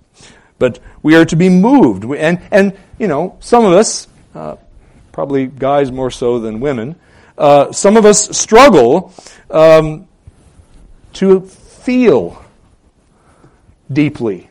[0.59, 2.03] But we are to be moved.
[2.03, 4.57] And, and you know, some of us, uh,
[5.13, 6.97] probably guys more so than women,
[7.37, 9.13] uh, some of us struggle
[9.49, 10.05] um,
[11.13, 12.43] to feel
[13.91, 14.50] deeply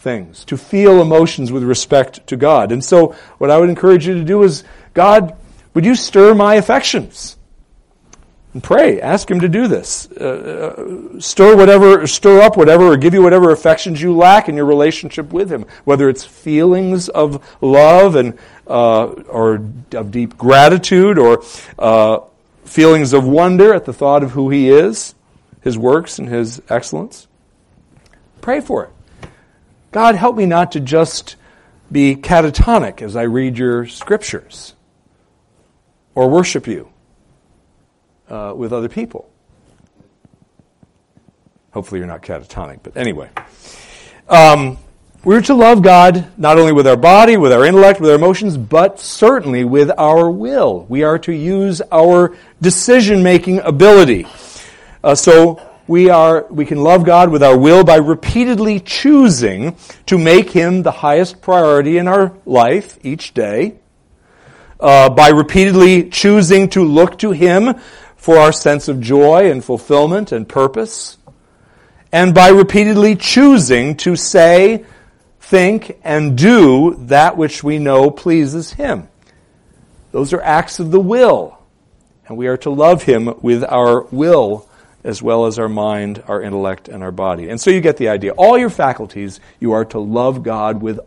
[0.00, 2.72] things, to feel emotions with respect to God.
[2.72, 5.36] And so, what I would encourage you to do is, God,
[5.74, 7.36] would you stir my affections?
[8.52, 10.08] And pray, ask Him to do this.
[10.10, 14.56] Uh, uh, stir whatever, stir up whatever, or give you whatever affections you lack in
[14.56, 15.66] your relationship with Him.
[15.84, 18.36] Whether it's feelings of love and
[18.66, 21.44] uh, or of deep gratitude, or
[21.78, 22.20] uh,
[22.64, 25.14] feelings of wonder at the thought of who He is,
[25.60, 27.28] His works, and His excellence.
[28.40, 28.90] Pray for it.
[29.92, 31.36] God, help me not to just
[31.90, 34.74] be catatonic as I read your scriptures
[36.14, 36.90] or worship you
[38.28, 39.28] uh, with other people.
[41.72, 43.30] Hopefully, you're not catatonic, but anyway.
[44.28, 44.78] Um,
[45.22, 48.56] we're to love God not only with our body, with our intellect, with our emotions,
[48.56, 50.86] but certainly with our will.
[50.88, 54.26] We are to use our decision making ability.
[55.04, 59.76] Uh, so, we are we can love God with our will by repeatedly choosing
[60.06, 63.74] to make Him the highest priority in our life each day.
[64.78, 67.74] Uh, by repeatedly choosing to look to Him
[68.14, 71.18] for our sense of joy and fulfillment and purpose,
[72.12, 74.84] and by repeatedly choosing to say,
[75.40, 79.08] think, and do that which we know pleases Him.
[80.12, 81.58] Those are acts of the will,
[82.28, 84.69] and we are to love Him with our will
[85.02, 87.48] as well as our mind, our intellect, and our body.
[87.48, 88.32] And so you get the idea.
[88.32, 91.00] All your faculties, you are to love God with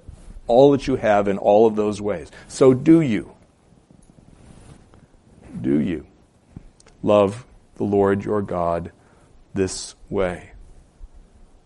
[0.47, 2.32] all that you have in all of those ways.
[2.47, 3.36] So do you.
[5.62, 6.08] Do you
[7.01, 8.91] love the Lord your God
[9.53, 10.51] this way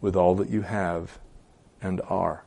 [0.02, 1.18] with all that you have
[1.82, 2.44] and are?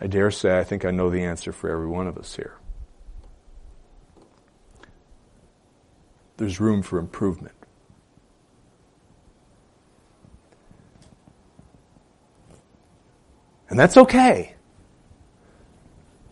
[0.00, 2.54] I dare say I think I know the answer for every one of us here.
[6.36, 7.57] There's room for improvement.
[13.68, 14.54] And that's okay.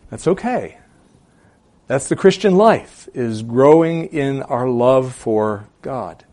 [0.09, 0.77] That's okay.
[1.87, 6.25] That's the Christian life, is growing in our love for God.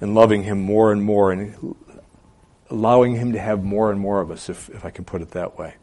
[0.00, 1.76] And loving Him more and more and
[2.70, 5.30] allowing Him to have more and more of us, if, if I can put it
[5.32, 5.74] that way.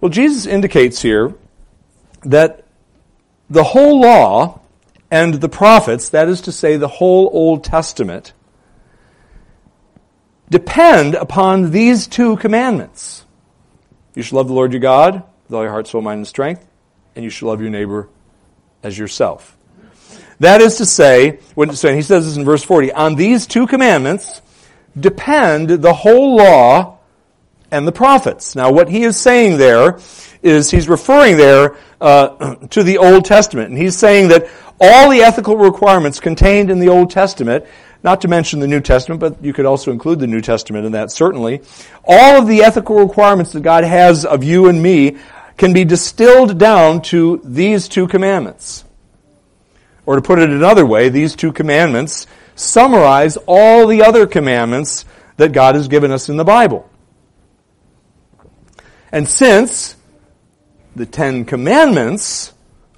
[0.00, 1.34] Well, Jesus indicates here
[2.22, 2.64] that
[3.50, 4.60] the whole law
[5.10, 8.32] and the prophets, that is to say, the whole Old Testament,
[10.50, 13.24] depend upon these two commandments.
[14.14, 16.66] You should love the Lord your God with all your heart, soul, mind, and strength,
[17.14, 18.08] and you should love your neighbor
[18.82, 19.56] as yourself.
[20.40, 23.66] That is to say, when, so he says this in verse 40, on these two
[23.66, 24.40] commandments
[24.98, 26.98] depend the whole law
[27.70, 28.54] and the prophets.
[28.54, 29.98] Now, what he is saying there
[30.42, 34.48] is he's referring there uh, to the Old Testament, and he's saying that
[34.80, 37.66] all the ethical requirements contained in the Old Testament
[38.02, 40.92] not to mention the New Testament, but you could also include the New Testament in
[40.92, 41.60] that, certainly.
[42.04, 45.16] All of the ethical requirements that God has of you and me
[45.56, 48.84] can be distilled down to these two commandments.
[50.06, 55.04] Or to put it another way, these two commandments summarize all the other commandments
[55.36, 56.88] that God has given us in the Bible.
[59.10, 59.96] And since
[60.94, 62.52] the Ten Commandments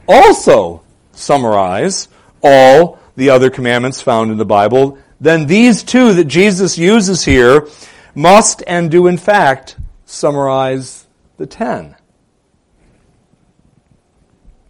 [0.09, 2.09] also summarize
[2.43, 7.69] all the other commandments found in the Bible, then these two that Jesus uses here
[8.15, 11.07] must and do in fact summarize
[11.37, 11.97] the ten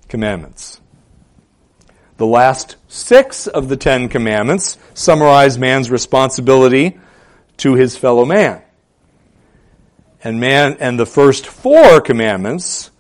[0.09, 0.81] commandments.
[2.21, 6.99] The last six of the Ten Commandments summarize man's responsibility
[7.57, 8.61] to his fellow man.
[10.23, 12.91] And man, and the first four commandments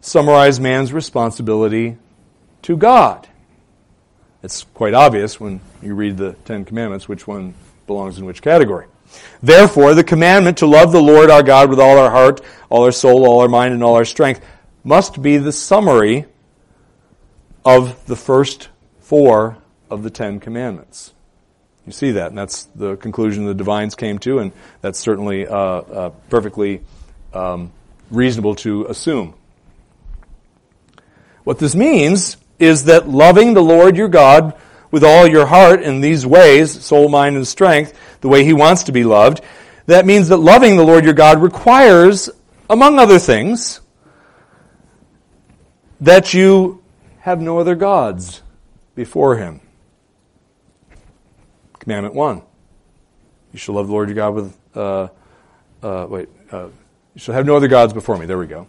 [0.00, 1.98] summarize man's responsibility
[2.62, 3.28] to God.
[4.42, 7.54] It's quite obvious when you read the Ten Commandments which one
[7.86, 8.86] belongs in which category.
[9.42, 12.92] Therefore, the commandment to love the Lord our God with all our heart, all our
[12.92, 14.44] soul, all our mind, and all our strength
[14.84, 16.26] must be the summary
[17.64, 18.68] of the first
[19.00, 19.58] four
[19.90, 21.12] of the Ten Commandments.
[21.86, 25.54] You see that, and that's the conclusion the divines came to, and that's certainly uh,
[25.56, 26.82] uh, perfectly
[27.32, 27.72] um,
[28.10, 29.34] reasonable to assume.
[31.44, 34.54] What this means is that loving the Lord your God
[34.90, 38.84] with all your heart in these ways, soul, mind, and strength, the way He wants
[38.84, 39.42] to be loved,
[39.86, 42.30] that means that loving the Lord your God requires,
[42.68, 43.80] among other things,
[46.00, 46.82] that you
[47.20, 48.42] have no other gods
[48.94, 49.60] before Him.
[51.78, 52.42] Commandment 1.
[53.52, 55.08] You shall love the Lord your God with, uh,
[55.82, 56.68] uh, wait, uh,
[57.14, 58.26] you shall have no other gods before me.
[58.26, 58.66] There we go.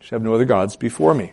[0.00, 1.32] You shall have no other gods before me.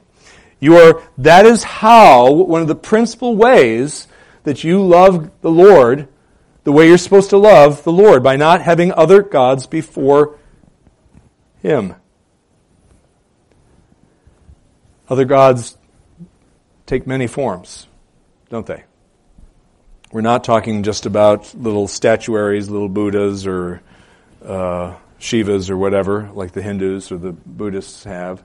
[0.64, 4.08] You are, that is how, one of the principal ways
[4.44, 6.08] that you love the Lord,
[6.64, 10.40] the way you're supposed to love the Lord, by not having other gods before
[11.62, 11.96] Him.
[15.10, 15.78] Other gods
[16.86, 17.88] take many forms,
[18.48, 18.86] don't they?
[20.14, 23.82] We're not talking just about little statuaries, little Buddhas or
[24.42, 28.42] uh, Shivas or whatever, like the Hindus or the Buddhists have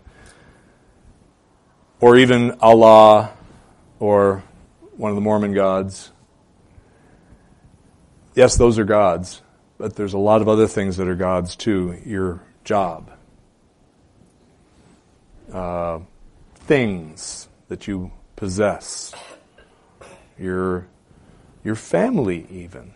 [2.01, 3.33] or even Allah
[3.99, 4.43] or
[4.97, 6.11] one of the Mormon gods.
[8.35, 9.43] Yes, those are gods,
[9.79, 11.99] but there's a lot of other things that are gods too.
[12.05, 13.11] Your job,
[15.53, 15.99] uh,
[16.55, 19.13] things that you possess,
[20.39, 20.87] your
[21.65, 22.95] your family, even.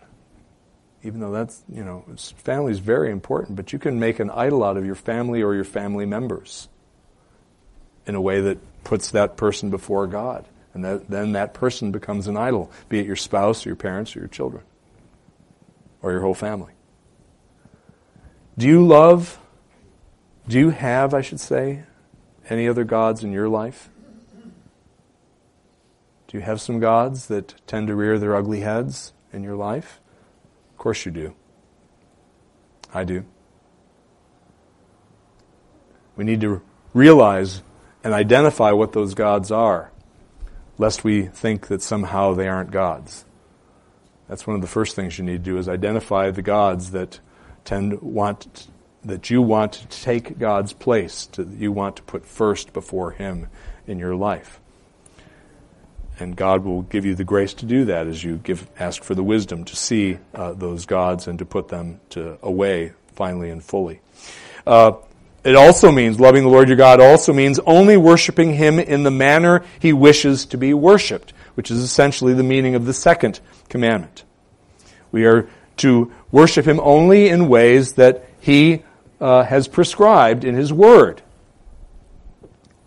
[1.04, 2.04] Even though that's you know
[2.36, 5.54] family is very important, but you can make an idol out of your family or
[5.54, 6.68] your family members
[8.06, 10.44] in a way that puts that person before God.
[10.74, 14.16] And that, then that person becomes an idol, be it your spouse or your parents
[14.16, 14.64] or your children
[16.00, 16.72] or your whole family.
[18.56, 19.38] Do you love,
[20.48, 21.84] do you have, I should say,
[22.48, 23.88] any other gods in your life?
[26.28, 30.00] Do you have some gods that tend to rear their ugly heads in your life?
[30.70, 31.34] Of course you do.
[32.92, 33.24] I do.
[36.16, 36.62] We need to
[36.94, 37.62] realize
[38.04, 39.90] and identify what those gods are,
[40.78, 43.24] lest we think that somehow they aren't gods.
[44.28, 47.20] That's one of the first things you need to do is identify the gods that
[47.64, 48.68] tend want
[49.04, 53.48] that you want to take God's place, to, you want to put first before Him
[53.86, 54.60] in your life.
[56.20, 59.14] And God will give you the grace to do that as you give, ask for
[59.14, 63.64] the wisdom to see uh, those gods and to put them to, away finally and
[63.64, 64.00] fully.
[64.66, 64.92] Uh,
[65.44, 69.10] it also means, loving the Lord your God also means only worshiping Him in the
[69.10, 74.24] manner He wishes to be worshiped, which is essentially the meaning of the second commandment.
[75.10, 78.84] We are to worship Him only in ways that He
[79.20, 81.22] uh, has prescribed in His Word.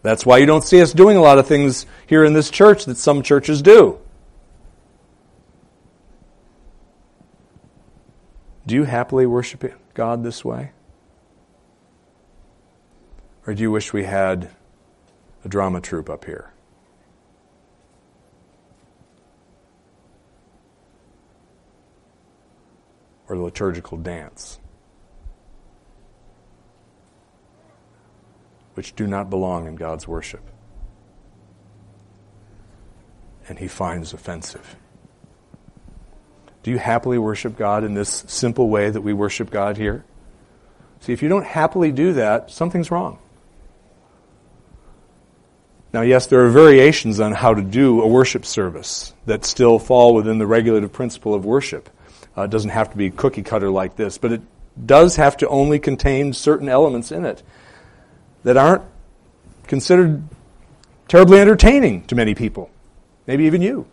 [0.02, 2.86] That's why you don't see us doing a lot of things here in this church
[2.86, 4.00] that some churches do.
[8.68, 10.72] Do you happily worship God this way?
[13.48, 14.50] Or do you wish we had
[15.44, 16.52] a drama troupe up here?
[23.30, 24.60] Or the liturgical dance?
[28.74, 30.42] Which do not belong in God's worship.
[33.48, 34.76] And he finds offensive.
[36.64, 40.04] Do you happily worship God in this simple way that we worship God here?
[41.02, 43.20] See, if you don't happily do that, something's wrong.
[45.96, 50.14] Now, yes, there are variations on how to do a worship service that still fall
[50.14, 51.90] within the regulative principle of worship.
[52.38, 54.42] Uh, it doesn't have to be cookie cutter like this, but it
[54.86, 57.44] does have to only contain certain elements in it
[58.44, 58.82] that aren't
[59.68, 60.22] considered
[61.08, 62.70] terribly entertaining to many people,
[63.26, 63.88] maybe even you.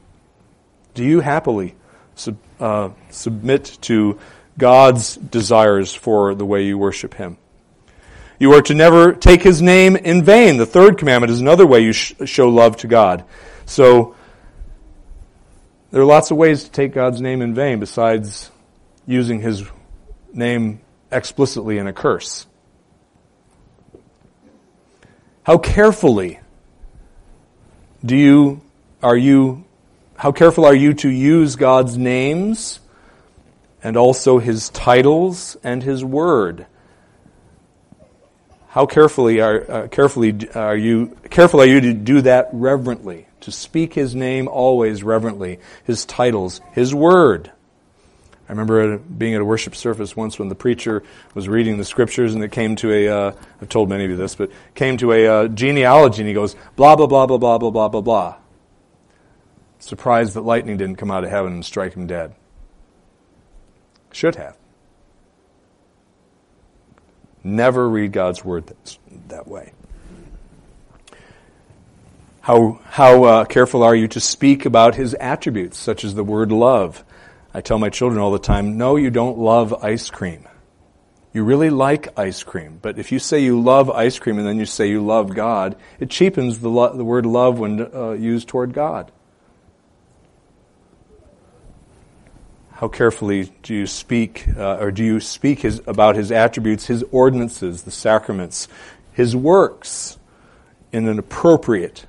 [0.94, 1.76] Do you happily
[2.16, 4.18] sub, uh, submit to
[4.58, 7.38] God's desires for the way you worship Him?
[8.42, 10.56] You are to never take his name in vain.
[10.56, 13.24] The third commandment is another way you sh- show love to God.
[13.66, 14.16] So,
[15.92, 18.50] there are lots of ways to take God's name in vain besides
[19.06, 19.62] using his
[20.32, 20.80] name
[21.12, 22.46] explicitly in a curse.
[25.44, 26.40] How carefully
[28.04, 28.60] do you,
[29.04, 29.64] are you,
[30.16, 32.80] how careful are you to use God's names
[33.84, 36.66] and also his titles and his word?
[38.72, 43.52] How carefully are, uh, carefully are you, careful are you to do that reverently, to
[43.52, 47.52] speak His name always reverently, His titles, His word.
[48.48, 51.02] I remember being at a worship service once when the preacher
[51.34, 54.16] was reading the scriptures and it came to a, uh, I've told many of you
[54.16, 57.58] this, but came to a uh, genealogy and he goes, blah, blah, blah, blah, blah,
[57.58, 58.36] blah, blah, blah, blah.
[59.80, 62.34] Surprised that lightning didn't come out of heaven and strike him dead.
[64.12, 64.56] Should have.
[67.44, 68.72] Never read God's word
[69.28, 69.72] that way.
[72.40, 76.50] How, how uh, careful are you to speak about his attributes, such as the word
[76.50, 77.04] love?
[77.54, 80.48] I tell my children all the time, no, you don't love ice cream.
[81.32, 84.58] You really like ice cream, but if you say you love ice cream and then
[84.58, 88.48] you say you love God, it cheapens the, lo- the word love when uh, used
[88.48, 89.10] toward God.
[92.82, 97.04] How carefully do you speak, uh, or do you speak his, about his attributes, his
[97.12, 98.66] ordinances, the sacraments,
[99.12, 100.18] his works
[100.90, 102.06] in an appropriate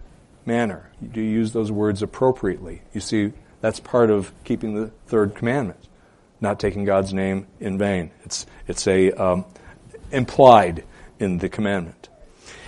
[0.47, 0.89] manner?
[1.11, 2.81] Do you use those words appropriately?
[2.91, 5.87] You see, that's part of keeping the third commandment,
[6.41, 8.09] not taking God's name in vain.
[8.23, 9.45] It's, it's a, um,
[10.11, 10.85] implied
[11.19, 12.09] in the commandment.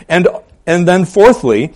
[0.07, 0.27] And,
[0.67, 1.73] and then fourthly,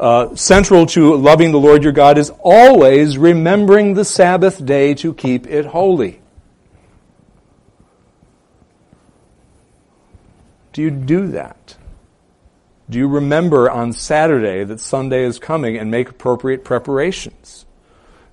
[0.00, 5.12] uh, central to loving the Lord your God is always remembering the Sabbath day to
[5.12, 6.20] keep it holy.
[10.72, 11.76] Do you do that?
[12.88, 17.66] Do you remember on Saturday that Sunday is coming and make appropriate preparations?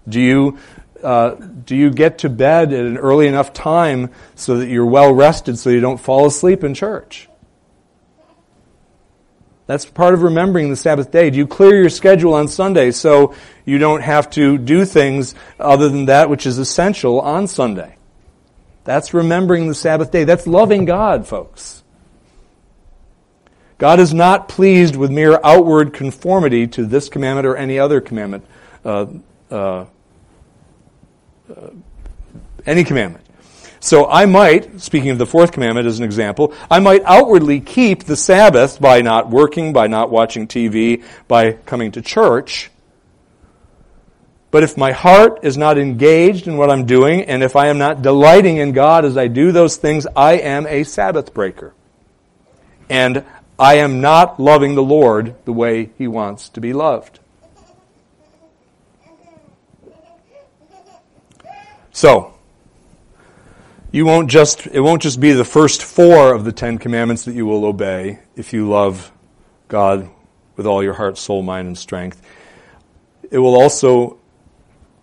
[0.07, 0.57] Do you
[1.03, 5.13] uh, do you get to bed at an early enough time so that you're well
[5.13, 7.29] rested so you don't fall asleep in church?
[9.67, 11.29] That's part of remembering the Sabbath day.
[11.29, 15.89] Do you clear your schedule on Sunday so you don't have to do things other
[15.89, 17.97] than that which is essential on Sunday?
[18.85, 20.23] That's remembering the Sabbath day.
[20.23, 21.83] That's loving God, folks.
[23.77, 28.45] God is not pleased with mere outward conformity to this commandment or any other commandment,
[28.85, 29.05] uh,
[29.51, 29.85] uh,
[31.49, 31.69] uh,
[32.65, 33.26] any commandment.
[33.87, 38.03] So I might, speaking of the fourth commandment as an example, I might outwardly keep
[38.03, 42.69] the Sabbath by not working, by not watching TV, by coming to church.
[44.51, 47.77] But if my heart is not engaged in what I'm doing, and if I am
[47.77, 51.73] not delighting in God as I do those things, I am a Sabbath breaker.
[52.89, 53.23] And
[53.57, 57.21] I am not loving the Lord the way He wants to be loved.
[61.93, 62.36] So,
[63.91, 67.35] you won't just, it won't just be the first four of the Ten Commandments that
[67.35, 69.11] you will obey if you love
[69.67, 70.09] God
[70.55, 72.21] with all your heart, soul, mind, and strength.
[73.29, 74.19] It will also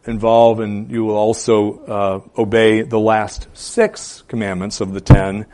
[0.06, 5.46] involve and you will also uh, obey the last six commandments of the ten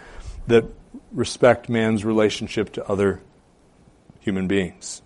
[0.49, 0.65] that
[1.13, 3.21] respect man's relationship to other
[4.21, 5.03] human beings.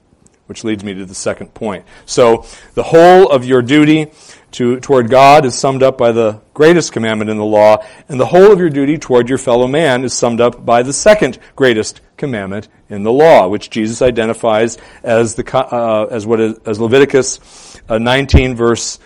[0.47, 1.87] Which leads me to the second point.
[2.05, 4.11] So, the whole of your duty
[4.53, 8.27] to, toward God is summed up by the greatest commandment in the law, and the
[8.27, 12.03] whole of your duty toward your fellow man is summed up by the second greatest
[12.17, 17.81] commandment in the law, which Jesus identifies as the uh, as what is, as Leviticus
[17.89, 19.01] uh, 19 verse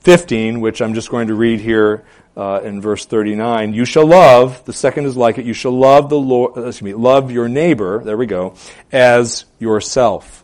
[0.00, 2.04] 15, which I'm just going to read here
[2.36, 6.10] uh, in verse 39, you shall love, the second is like it, you shall love
[6.10, 8.54] the Lord, uh, excuse me, love your neighbor, there we go,
[8.92, 10.43] as yourself.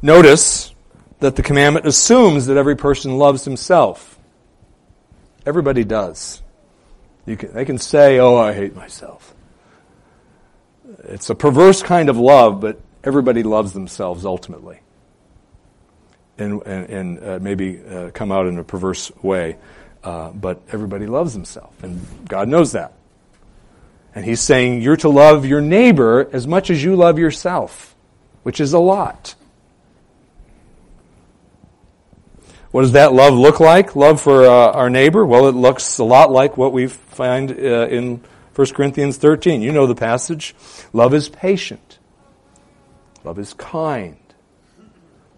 [0.00, 0.74] Notice
[1.20, 4.18] that the commandment assumes that every person loves himself.
[5.44, 6.42] Everybody does.
[7.26, 9.34] Can, they can say, oh, I hate myself.
[11.04, 14.80] It's a perverse kind of love, but everybody loves themselves ultimately
[16.38, 19.56] and, and, and uh, maybe uh, come out in a perverse way.
[20.02, 22.92] Uh, but everybody loves himself, and God knows that.
[24.14, 27.96] And He's saying you're to love your neighbor as much as you love yourself,
[28.44, 29.34] which is a lot.
[32.70, 33.96] What does that love look like?
[33.96, 35.24] Love for uh, our neighbor?
[35.24, 38.22] Well, it looks a lot like what we find uh, in
[38.54, 39.62] 1 Corinthians 13.
[39.62, 40.54] You know the passage.
[40.92, 41.98] Love is patient.
[43.24, 44.18] Love is kind.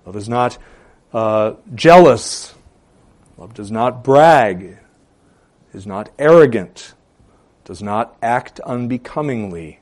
[0.05, 0.59] Love is not
[1.13, 2.55] uh, jealous.
[3.41, 4.77] Love does not brag,
[5.73, 6.93] is not arrogant,
[7.65, 9.81] does not act unbecomingly,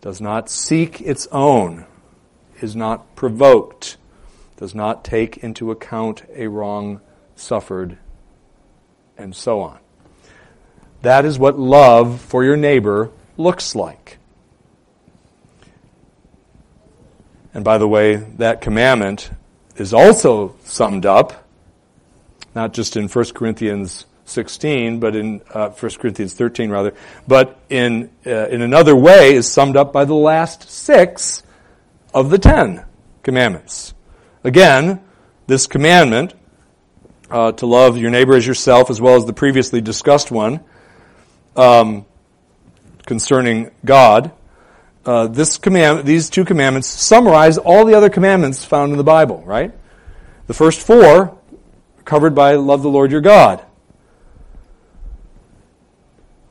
[0.00, 1.86] does not seek its own,
[2.60, 3.96] is not provoked,
[4.58, 7.00] does not take into account a wrong
[7.36, 7.96] suffered,
[9.16, 9.78] and so on.
[11.02, 14.18] That is what love for your neighbor looks like.
[17.54, 19.30] And by the way, that commandment
[19.76, 21.48] is also summed up,
[22.54, 26.94] not just in 1 Corinthians 16, but in uh, 1 Corinthians 13 rather,
[27.28, 31.44] but in, uh, in another way is summed up by the last six
[32.12, 32.84] of the ten
[33.22, 33.94] commandments.
[34.44, 35.00] Again,
[35.46, 36.34] this commandment
[37.30, 40.60] uh, to love your neighbor as yourself, as well as the previously discussed one
[41.56, 42.06] um,
[43.06, 44.32] concerning God.
[45.04, 49.42] Uh, this command, these two commandments summarize all the other commandments found in the Bible,
[49.44, 49.72] right?
[50.46, 51.36] The first four
[52.04, 53.64] covered by love the Lord your God.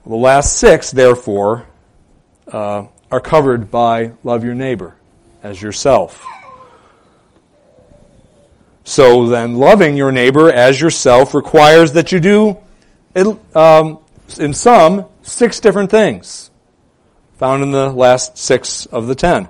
[0.05, 1.65] The last six, therefore,
[2.47, 4.95] uh, are covered by love your neighbor
[5.43, 6.25] as yourself.
[8.87, 12.57] So then, loving your neighbor as yourself requires that you do,
[13.53, 13.99] um,
[14.39, 16.51] in sum, six different things
[17.35, 19.49] found in the last six of the ten.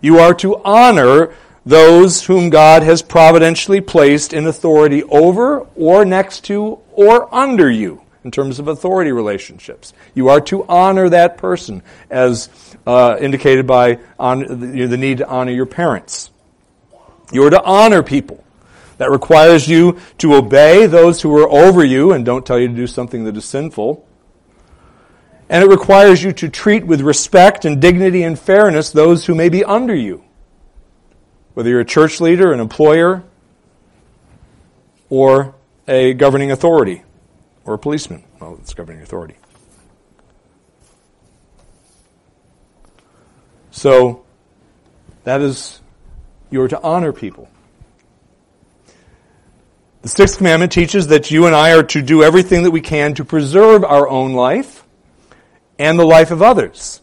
[0.00, 1.34] You are to honor
[1.66, 8.00] those whom God has providentially placed in authority over or next to or under you
[8.24, 9.92] in terms of authority relationships.
[10.14, 12.48] You are to honor that person as
[12.86, 16.30] uh, indicated by the need to honor your parents.
[17.30, 18.42] You are to honor people.
[18.98, 22.74] That requires you to obey those who are over you and don't tell you to
[22.74, 24.06] do something that is sinful.
[25.48, 29.48] And it requires you to treat with respect and dignity and fairness those who may
[29.48, 30.24] be under you.
[31.54, 33.24] Whether you're a church leader, an employer,
[35.08, 35.54] or
[35.86, 37.02] a governing authority,
[37.64, 38.24] or a policeman.
[38.40, 39.36] Well, it's governing authority.
[43.70, 44.24] So,
[45.24, 45.80] that is,
[46.50, 47.48] you are to honor people.
[50.02, 53.14] The sixth commandment teaches that you and I are to do everything that we can
[53.14, 54.84] to preserve our own life
[55.78, 57.00] and the life of others.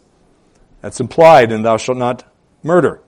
[0.82, 2.24] That's implied in thou shalt not
[2.64, 3.02] murder.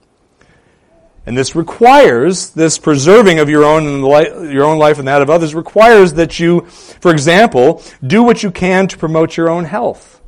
[1.24, 4.02] And this requires, this preserving of your own,
[4.50, 8.50] your own life and that of others requires that you, for example, do what you
[8.50, 10.20] can to promote your own health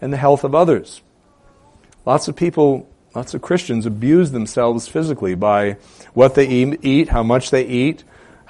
[0.00, 1.02] and the health of others.
[2.06, 5.76] Lots of people, lots of Christians abuse themselves physically by
[6.12, 8.04] what they eat, how much they eat,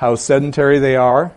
[0.05, 1.33] how sedentary they are.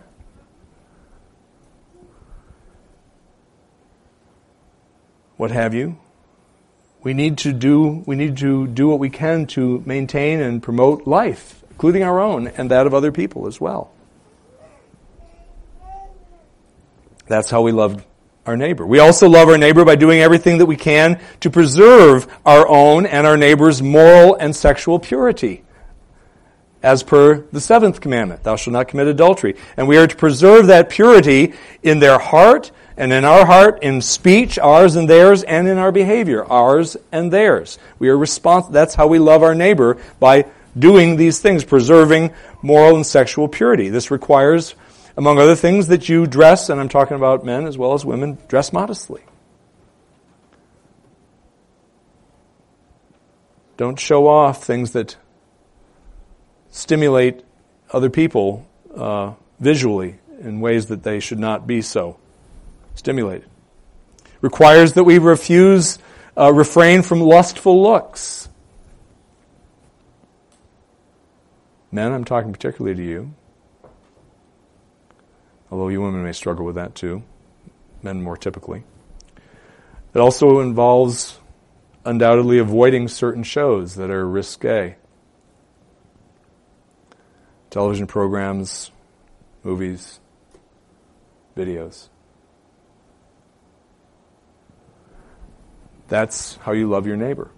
[5.38, 5.98] What have you?
[7.02, 11.06] We need to do we need to do what we can to maintain and promote
[11.06, 13.90] life, including our own and that of other people as well.
[17.26, 18.04] That's how we love
[18.44, 18.84] our neighbor.
[18.84, 23.06] We also love our neighbor by doing everything that we can to preserve our own
[23.06, 25.64] and our neighbor's moral and sexual purity
[26.82, 29.56] as per the seventh commandment, thou shalt not commit adultery.
[29.76, 34.00] And we are to preserve that purity in their heart and in our heart, in
[34.00, 37.78] speech, ours and theirs, and in our behavior, ours and theirs.
[37.98, 38.72] We are responsible.
[38.72, 43.88] That's how we love our neighbor by doing these things, preserving moral and sexual purity.
[43.88, 44.74] This requires,
[45.16, 48.38] among other things, that you dress, and I'm talking about men as well as women,
[48.48, 49.22] dress modestly.
[53.76, 55.16] Don't show off things that
[56.70, 57.44] stimulate
[57.90, 62.18] other people uh, visually in ways that they should not be so
[62.94, 63.48] stimulated.
[64.40, 65.98] Requires that we refuse,
[66.36, 68.48] uh, refrain from lustful looks.
[71.90, 73.34] Men, I'm talking particularly to you.
[75.70, 77.22] Although you women may struggle with that too.
[78.02, 78.84] Men more typically.
[80.14, 81.38] It also involves
[82.04, 84.96] undoubtedly avoiding certain shows that are risque
[87.70, 88.90] television programs,
[89.62, 90.20] movies,
[91.56, 92.08] videos.
[96.08, 97.50] That's how you love your neighbor.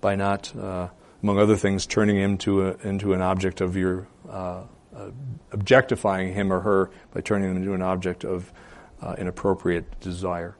[0.00, 0.88] By not, uh,
[1.22, 4.64] among other things, turning him to a, into an object of your, uh,
[4.94, 5.10] uh,
[5.52, 8.52] objectifying him or her by turning them into an object of
[9.00, 10.56] uh, inappropriate desire.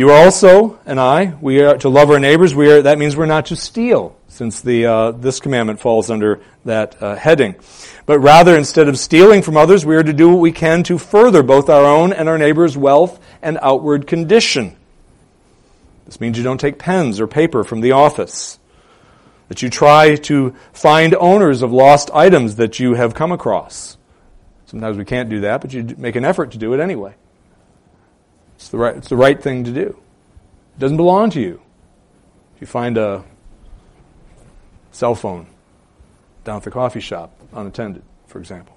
[0.00, 2.54] You are also, and I, we are to love our neighbors.
[2.54, 6.40] We are, that means we're not to steal since the, uh, this commandment falls under
[6.64, 7.56] that uh, heading.
[8.06, 10.96] But rather, instead of stealing from others, we are to do what we can to
[10.96, 14.74] further both our own and our neighbor's wealth and outward condition.
[16.06, 18.58] This means you don't take pens or paper from the office.
[19.48, 23.98] That you try to find owners of lost items that you have come across.
[24.64, 27.16] Sometimes we can't do that, but you make an effort to do it anyway.
[28.60, 29.96] It's the right, it's the right thing to do.
[30.76, 31.62] It doesn't belong to you.
[32.54, 33.24] If you find a
[34.92, 35.46] cell phone
[36.44, 38.76] down at the coffee shop, unattended, for example.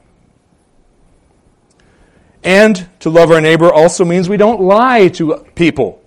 [2.45, 6.01] And to love our neighbor also means we don't lie to people.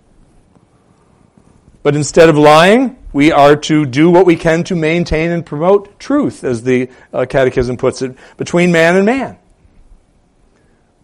[1.83, 6.01] But instead of lying, we are to do what we can to maintain and promote
[6.01, 9.37] truth, as the uh, Catechism puts it, between man and man.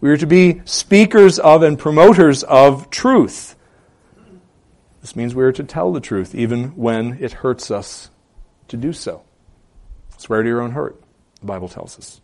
[0.03, 3.55] We are to be speakers of and promoters of truth.
[4.99, 8.09] This means we are to tell the truth even when it hurts us
[8.67, 9.23] to do so.
[10.17, 11.01] Swear to your own hurt,
[11.39, 12.19] the Bible tells us.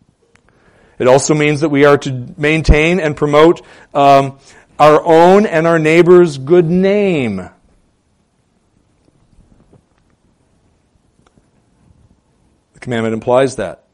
[0.97, 4.39] It also means that we are to maintain and promote um,
[4.77, 7.37] our own and our neighbor's good name.
[12.73, 13.85] The commandment implies that.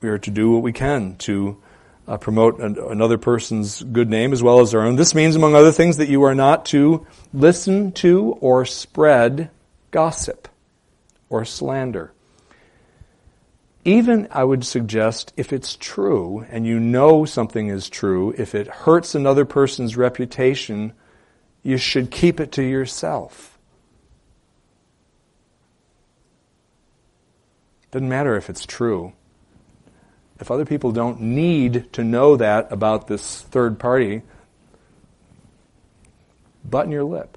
[0.00, 1.62] We are to do what we can to
[2.08, 4.96] uh, promote an, another person's good name as well as our own.
[4.96, 9.50] This means, among other things, that you are not to listen to or spread
[9.90, 10.48] gossip
[11.28, 12.12] or slander.
[13.84, 18.66] Even, I would suggest, if it's true and you know something is true, if it
[18.66, 20.94] hurts another person's reputation,
[21.62, 23.58] you should keep it to yourself.
[27.90, 29.12] Doesn't matter if it's true.
[30.40, 34.22] If other people don't need to know that about this third party,
[36.64, 37.36] button your lip.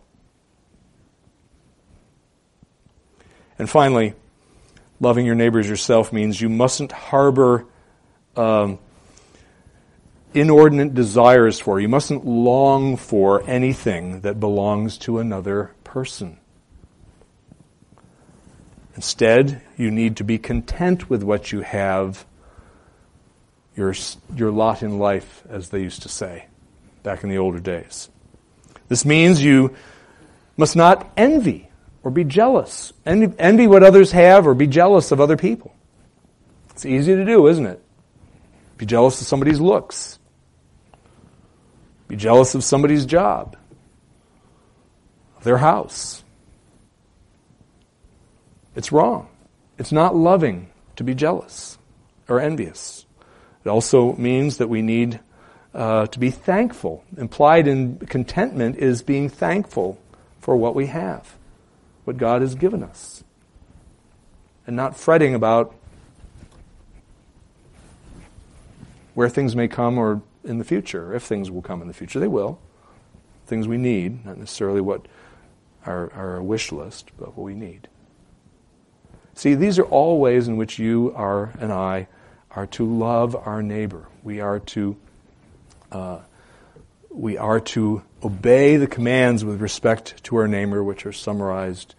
[3.58, 4.14] And finally,
[5.00, 7.66] loving your neighbors yourself means you mustn't harbor
[8.36, 8.80] um,
[10.34, 16.38] inordinate desires for, you mustn't long for anything that belongs to another person.
[18.96, 22.26] Instead, you need to be content with what you have,
[23.76, 23.94] your,
[24.36, 26.46] your lot in life, as they used to say
[27.04, 28.10] back in the older days.
[28.88, 29.76] This means you
[30.58, 31.70] must not envy
[32.04, 32.94] or be jealous.
[33.06, 35.74] Envy, envy what others have or be jealous of other people.
[36.72, 37.82] It's easy to do, isn't it?
[38.78, 40.20] Be jealous of somebody's looks.
[42.08, 43.56] Be jealous of somebody's job,
[45.38, 46.24] of their house.
[48.76, 49.30] It's wrong.
[49.78, 51.78] It's not loving to be jealous
[52.28, 53.06] or envious.
[53.64, 55.20] It also means that we need
[55.74, 57.04] uh, to be thankful.
[57.18, 60.00] Implied in contentment is being thankful
[60.40, 61.38] for what we have
[62.04, 63.24] what God has given us
[64.66, 65.76] and not fretting about
[69.14, 72.20] where things may come or in the future, if things will come in the future.
[72.20, 72.60] They will.
[73.46, 75.06] Things we need, not necessarily what
[75.86, 77.88] our, our wish list, but what we need.
[79.36, 82.08] See, these are all ways in which you are and I
[82.56, 84.08] are to love our neighbor.
[84.24, 84.98] We are to
[85.92, 86.20] uh,
[87.10, 91.96] we are to obey the commands with respect to our neighbor, which are summarized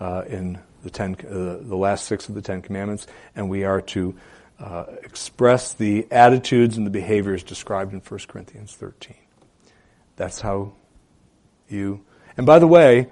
[0.00, 3.80] uh, in the, ten, uh, the last six of the Ten Commandments, and we are
[3.82, 4.14] to
[4.58, 9.14] uh, express the attitudes and the behaviors described in 1 Corinthians 13.
[10.16, 10.72] That's how
[11.68, 12.04] you.
[12.36, 13.08] And by the way,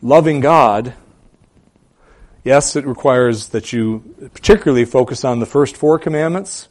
[0.00, 0.94] loving God,
[2.46, 6.68] yes, it requires that you particularly focus on the first four commandments,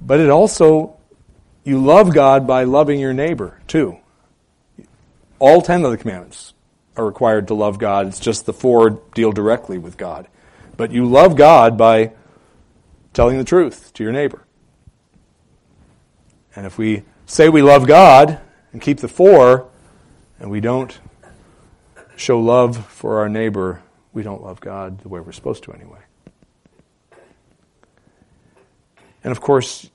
[0.00, 0.96] but it also
[1.64, 3.98] you love God by loving your neighbor, too.
[5.40, 6.54] All ten of the commandments
[6.96, 8.06] are required to love God.
[8.06, 10.28] It's just the four deal directly with God.
[10.76, 12.12] But you love God by
[13.12, 14.44] telling the truth to your neighbor.
[16.54, 18.40] And if we say we love God
[18.72, 19.68] and keep the four,
[20.38, 20.98] and we don't
[22.16, 23.82] show love for our neighbor,
[24.12, 26.00] we don't love God the way we're supposed to anyway.
[29.22, 29.90] And of course,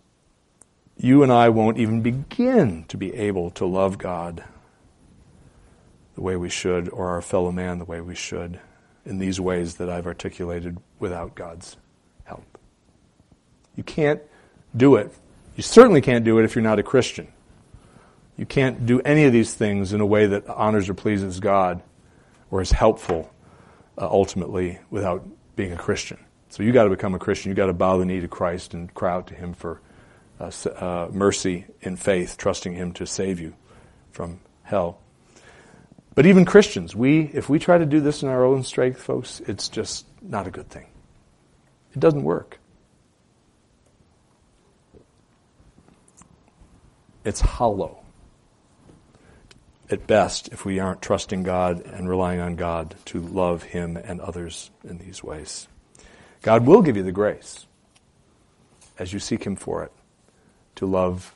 [0.98, 4.44] you and I won't even begin to be able to love God
[6.16, 8.60] the way we should, or our fellow man the way we should,
[9.06, 11.76] in these ways that I've articulated without God's
[12.24, 12.58] help.
[13.76, 14.22] You can't
[14.78, 15.12] do it.
[15.56, 17.28] You certainly can't do it if you're not a Christian.
[18.38, 21.82] You can't do any of these things in a way that honors or pleases God
[22.52, 23.32] or is helpful
[23.98, 25.26] uh, ultimately without
[25.56, 26.18] being a Christian.
[26.50, 27.50] So you got to become a Christian.
[27.50, 29.82] You got to bow the knee to Christ and cry out to Him for
[30.40, 33.56] uh, uh, mercy in faith, trusting Him to save you
[34.12, 35.00] from hell.
[36.16, 39.42] But even Christians, we, if we try to do this in our own strength, folks,
[39.48, 40.86] it's just not a good thing.
[41.94, 42.60] It doesn't work.
[47.26, 48.03] It's hollow
[49.90, 54.22] at best if we aren't trusting God and relying on God to love Him and
[54.22, 55.68] others in these ways.
[56.42, 57.66] God will give you the grace
[58.98, 59.92] as you seek Him for it
[60.76, 61.36] to love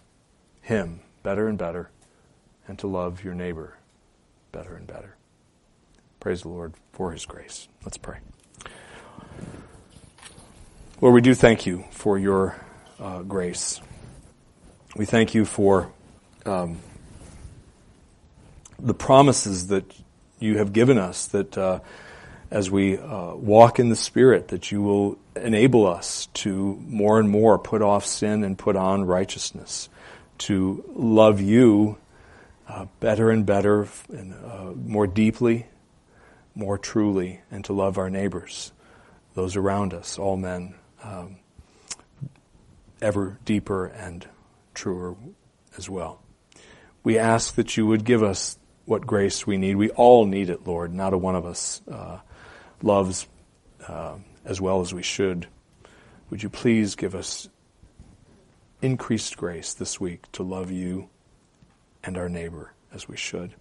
[0.62, 1.90] Him better and better,
[2.68, 3.78] and to love your neighbor
[4.52, 5.16] better and better.
[6.20, 7.68] Praise the Lord for His grace.
[7.84, 8.20] Let's pray.
[11.02, 12.56] Lord, we do thank you for your
[13.00, 13.82] uh, grace.
[14.96, 15.92] We thank you for
[16.46, 16.80] um,
[18.80, 19.86] the promises that
[20.40, 21.80] you have given us that uh,
[22.52, 27.30] as we uh, walk in the Spirit, that you will enable us to more and
[27.30, 29.90] more put off sin and put on righteousness,
[30.38, 31.98] to love you
[32.68, 35.66] uh, better and better, and uh, more deeply,
[36.54, 38.72] more truly, and to love our neighbors
[39.38, 40.74] those around us, all men,
[41.04, 41.38] um,
[43.04, 44.28] ever deeper and
[44.74, 45.16] truer
[45.78, 46.24] as well.
[47.04, 48.58] We ask that you would give us
[48.88, 49.76] what grace we need.
[49.76, 50.94] We all need it, Lord.
[50.94, 52.20] Not a one of us uh,
[52.82, 53.28] loves
[53.86, 54.16] uh,
[54.46, 55.46] as well as we should.
[56.30, 57.50] Would you please give us
[58.82, 61.10] increased grace this week to love you
[62.02, 63.54] and our neighbor as we should?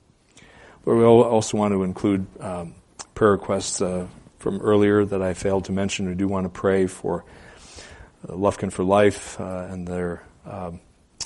[0.85, 2.77] Lord, we also want to include um,
[3.16, 4.07] prayer requests uh,
[4.39, 6.07] from earlier that I failed to mention.
[6.07, 7.24] We do want to pray for
[8.29, 10.81] uh, Lufkin for Life uh, and their um,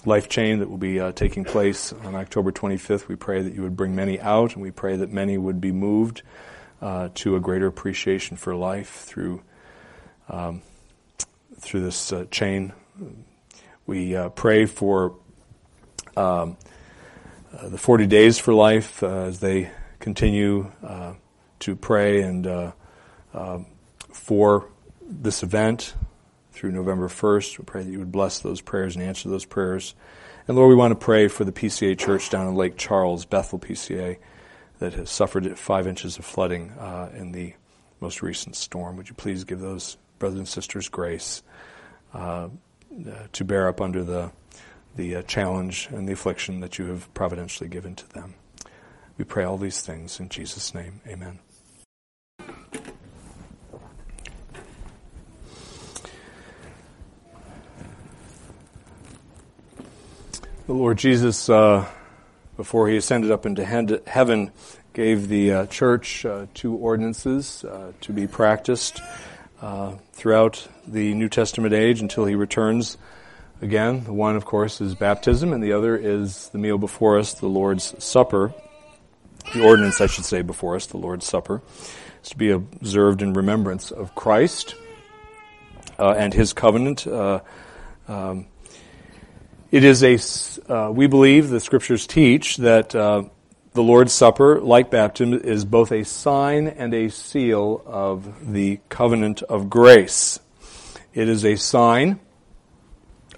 [0.06, 3.08] life chain that will be uh, taking place on October 25th.
[3.08, 5.72] We pray that you would bring many out, and we pray that many would be
[5.72, 6.22] moved
[6.80, 9.42] uh, to a greater appreciation for life through
[10.28, 10.62] um,
[11.58, 12.72] through this uh, chain.
[13.86, 15.16] We uh, pray for
[16.16, 16.56] um,
[17.52, 20.70] uh, the 40 days for life uh, as they continue
[21.58, 22.46] to pray and
[23.34, 23.66] um,
[24.10, 24.68] for
[25.02, 25.94] this event
[26.60, 27.58] through November 1st.
[27.58, 29.94] We pray that you would bless those prayers and answer those prayers.
[30.46, 33.58] And Lord, we want to pray for the PCA church down in Lake Charles, Bethel
[33.58, 34.18] PCA,
[34.78, 37.54] that has suffered five inches of flooding uh, in the
[37.98, 38.98] most recent storm.
[38.98, 41.42] Would you please give those brothers and sisters grace
[42.12, 42.50] uh,
[43.32, 44.30] to bear up under the,
[44.96, 48.34] the uh, challenge and the affliction that you have providentially given to them?
[49.16, 51.00] We pray all these things in Jesus' name.
[51.06, 51.38] Amen.
[60.70, 61.84] The Lord Jesus, uh,
[62.56, 64.52] before he ascended up into heaven,
[64.92, 69.02] gave the uh, church uh, two ordinances uh, to be practiced
[69.60, 72.98] uh, throughout the New Testament age until he returns
[73.60, 74.04] again.
[74.04, 77.48] The one, of course, is baptism, and the other is the meal before us, the
[77.48, 78.54] Lord's Supper.
[79.52, 81.62] The ordinance, I should say, before us, the Lord's Supper,
[82.22, 84.76] is to be observed in remembrance of Christ
[85.98, 87.08] uh, and his covenant.
[87.08, 88.46] Um,
[89.70, 93.24] it is a, uh, we believe the scriptures teach that uh,
[93.72, 99.42] the Lord's Supper, like baptism, is both a sign and a seal of the covenant
[99.42, 100.40] of grace.
[101.14, 102.18] It is a sign.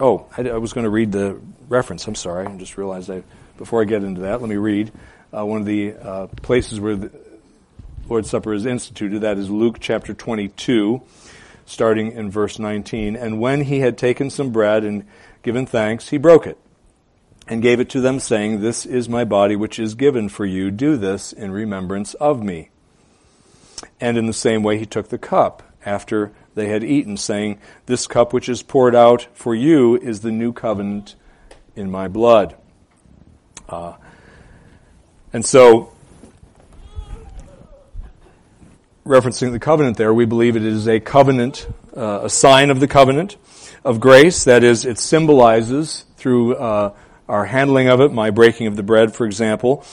[0.00, 2.06] Oh, I, I was going to read the reference.
[2.06, 2.46] I'm sorry.
[2.46, 3.22] I just realized I,
[3.58, 4.90] before I get into that, let me read
[5.36, 7.10] uh, one of the uh, places where the
[8.08, 9.20] Lord's Supper is instituted.
[9.20, 11.02] That is Luke chapter 22,
[11.66, 13.16] starting in verse 19.
[13.16, 15.04] And when he had taken some bread and
[15.42, 16.58] given thanks, he broke it
[17.48, 20.70] and gave it to them, saying, This is my body which is given for you.
[20.70, 22.70] Do this in remembrance of me.
[24.00, 28.06] And in the same way he took the cup after they had eaten, saying, This
[28.06, 31.16] cup which is poured out for you is the new covenant
[31.74, 32.54] in my blood.
[33.68, 33.94] Uh,
[35.32, 35.92] and so,
[39.04, 41.66] referencing the covenant there, we believe it is a covenant,
[41.96, 43.36] uh, a sign of the covenant
[43.84, 44.44] of grace.
[44.44, 46.94] That is, it symbolizes through uh,
[47.28, 49.84] our handling of it, my breaking of the bread, for example,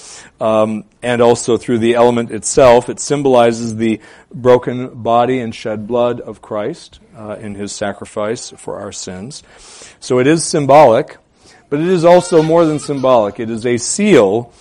[0.41, 2.89] um, and also through the element itself.
[2.89, 4.01] It symbolizes the
[4.33, 9.43] broken body and shed blood of Christ uh, in his sacrifice for our sins.
[9.99, 11.17] So it is symbolic,
[11.69, 13.39] but it is also more than symbolic.
[13.39, 14.53] It is a seal.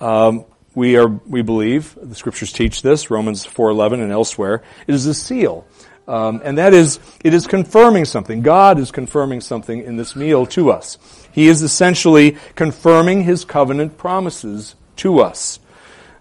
[0.00, 4.62] Um, we are, we believe, the scriptures teach this, Romans 4.11 and elsewhere.
[4.86, 5.66] It is a seal
[6.12, 8.42] um, and that is, it is confirming something.
[8.42, 10.98] God is confirming something in this meal to us.
[11.32, 15.58] He is essentially confirming His covenant promises to us.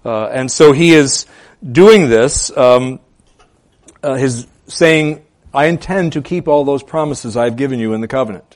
[0.06, 1.26] Uh, and so He is
[1.70, 3.02] doing this, um,
[4.02, 8.08] uh, His saying, I intend to keep all those promises I've given you in the
[8.08, 8.56] covenant.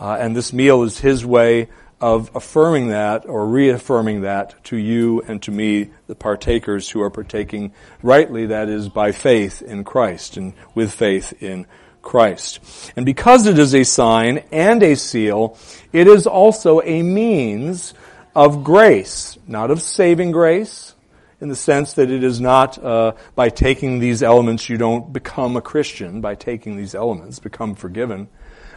[0.00, 1.68] Uh, and this meal is His way
[2.00, 7.10] of affirming that or reaffirming that to you and to me, the partakers who are
[7.10, 7.72] partaking
[8.02, 11.66] rightly, that is by faith in Christ and with faith in
[12.02, 12.92] Christ.
[12.96, 15.58] And because it is a sign and a seal,
[15.92, 17.94] it is also a means
[18.34, 20.94] of grace, not of saving grace,
[21.40, 25.56] in the sense that it is not uh, by taking these elements you don't become
[25.56, 28.28] a Christian, by taking these elements, become forgiven.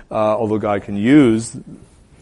[0.09, 1.55] Uh, although God can use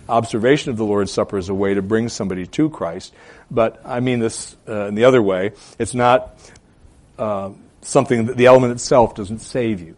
[0.09, 3.13] observation of the Lord's Supper as a way to bring somebody to Christ.
[3.49, 5.51] But I mean this uh, in the other way.
[5.77, 6.39] It's not
[7.17, 7.51] uh,
[7.81, 9.95] something that the element itself doesn't save you,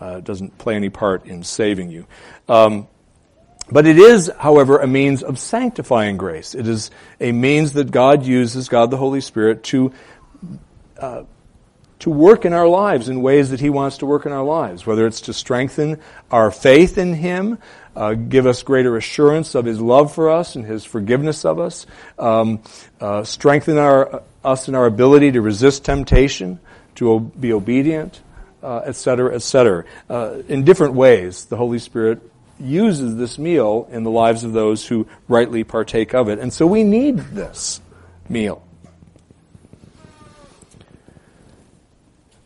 [0.00, 2.06] uh, doesn't play any part in saving you.
[2.48, 2.88] Um,
[3.70, 6.54] but it is, however, a means of sanctifying grace.
[6.54, 6.90] It is
[7.20, 9.92] a means that God uses, God the Holy Spirit, to
[10.98, 11.24] uh,
[12.02, 14.84] to work in our lives in ways that He wants to work in our lives,
[14.84, 16.00] whether it's to strengthen
[16.32, 17.58] our faith in Him,
[17.94, 21.86] uh, give us greater assurance of His love for us and His forgiveness of us,
[22.18, 22.62] um,
[23.00, 26.60] uh, strengthen our, us in our ability to resist temptation,
[26.96, 28.20] to be obedient,
[28.62, 29.84] etc., etc.
[30.48, 32.22] in different ways, the Holy Spirit
[32.62, 36.38] uses this meal in the lives of those who rightly partake of it.
[36.38, 37.80] And so we need this
[38.28, 38.62] meal.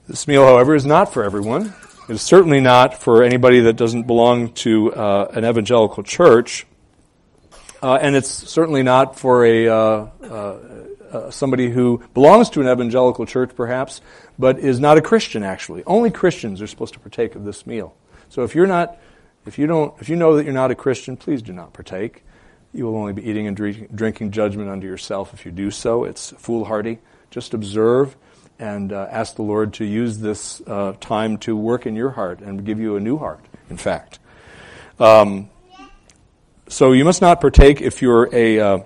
[0.09, 1.74] This meal, however, is not for everyone.
[2.09, 6.64] It is certainly not for anybody that doesn't belong to uh, an evangelical church.
[7.82, 10.59] Uh, and it's certainly not for a uh, uh,
[11.11, 14.00] uh, somebody who belongs to an evangelical church, perhaps,
[14.38, 15.42] but is not a Christian.
[15.42, 17.96] Actually, only Christians are supposed to partake of this meal.
[18.28, 18.96] So if you're not,
[19.44, 22.22] if you don't, if you know that you're not a Christian, please do not partake.
[22.72, 26.04] You will only be eating and drinking judgment unto yourself if you do so.
[26.04, 26.98] It's foolhardy.
[27.32, 28.16] Just observe
[28.59, 32.40] and uh, ask the Lord to use this uh, time to work in your heart
[32.40, 34.18] and give you a new heart, in fact.
[34.98, 35.50] Um,
[36.68, 38.78] so you must not partake if you're a uh,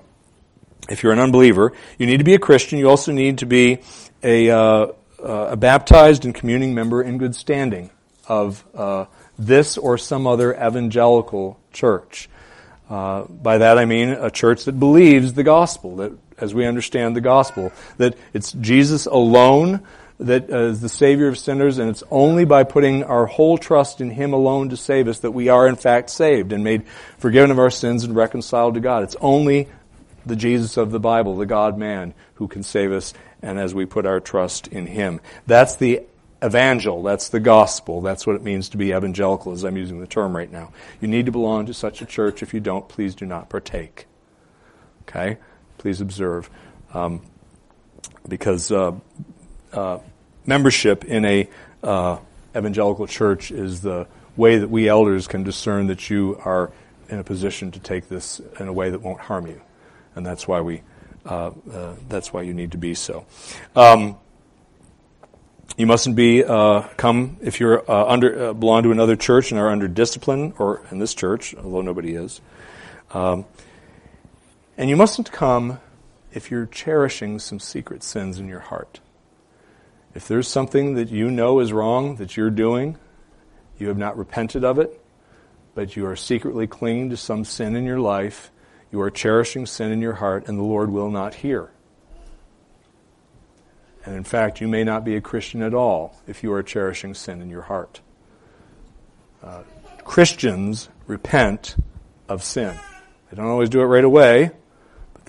[0.88, 1.72] if you're an unbeliever.
[1.98, 2.78] You need to be a Christian.
[2.78, 3.78] You also need to be
[4.22, 4.88] a, uh,
[5.22, 7.90] a baptized and communing member in good standing
[8.28, 9.06] of uh,
[9.38, 12.28] this or some other evangelical church.
[12.88, 17.16] Uh, by that I mean a church that believes the gospel, that as we understand
[17.16, 19.80] the gospel, that it's Jesus alone
[20.20, 24.00] that uh, is the Savior of sinners, and it's only by putting our whole trust
[24.00, 26.86] in Him alone to save us that we are in fact saved and made
[27.18, 29.02] forgiven of our sins and reconciled to God.
[29.02, 29.68] It's only
[30.26, 33.86] the Jesus of the Bible, the God man, who can save us, and as we
[33.86, 35.20] put our trust in Him.
[35.46, 36.02] That's the
[36.44, 40.06] evangel, that's the gospel, that's what it means to be evangelical, as I'm using the
[40.06, 40.72] term right now.
[41.00, 42.42] You need to belong to such a church.
[42.42, 44.06] If you don't, please do not partake.
[45.02, 45.38] Okay?
[45.80, 46.50] Please observe.
[46.92, 47.22] Um,
[48.28, 48.92] because uh,
[49.72, 49.98] uh,
[50.44, 51.48] membership in a
[51.82, 52.18] uh,
[52.54, 54.06] evangelical church is the
[54.36, 56.70] way that we elders can discern that you are
[57.08, 59.62] in a position to take this in a way that won't harm you,
[60.14, 60.82] and that's why we
[61.24, 63.24] uh, uh, that's why you need to be so.
[63.74, 64.18] Um,
[65.78, 69.88] you mustn't be uh, come if you're under belong to another church and are under
[69.88, 72.42] discipline, or in this church, although nobody is.
[73.12, 73.46] Um,
[74.80, 75.78] and you mustn't come
[76.32, 79.00] if you're cherishing some secret sins in your heart.
[80.14, 82.96] If there's something that you know is wrong that you're doing,
[83.78, 84.98] you have not repented of it,
[85.74, 88.50] but you are secretly clinging to some sin in your life,
[88.90, 91.70] you are cherishing sin in your heart, and the Lord will not hear.
[94.06, 97.12] And in fact, you may not be a Christian at all if you are cherishing
[97.12, 98.00] sin in your heart.
[99.42, 99.62] Uh,
[100.04, 101.76] Christians repent
[102.30, 102.74] of sin.
[103.28, 104.52] They don't always do it right away,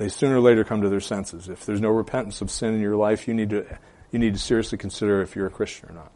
[0.02, 1.48] they sooner or later come to their senses.
[1.48, 3.68] If there's no repentance of sin in your life, you need to,
[4.12, 6.12] you need to seriously consider if you're a Christian or not.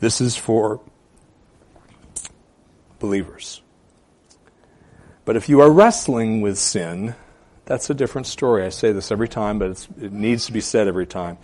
[0.00, 0.80] This is for
[2.98, 3.62] believers.
[5.24, 7.14] But if you are wrestling with sin,
[7.66, 8.64] that's a different story.
[8.64, 11.38] I say this every time, but it needs to be said every time.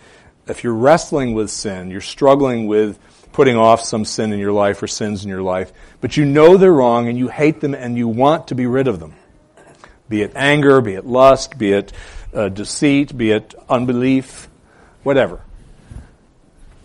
[0.45, 2.99] If you're wrestling with sin, you're struggling with
[3.31, 5.71] putting off some sin in your life or sins in your life,
[6.01, 8.89] but you know they're wrong and you hate them and you want to be rid
[8.89, 9.15] of them.
[10.09, 11.93] Be it anger, be it lust, be it
[12.33, 14.47] uh, deceit, be it unbelief,
[15.03, 15.41] whatever.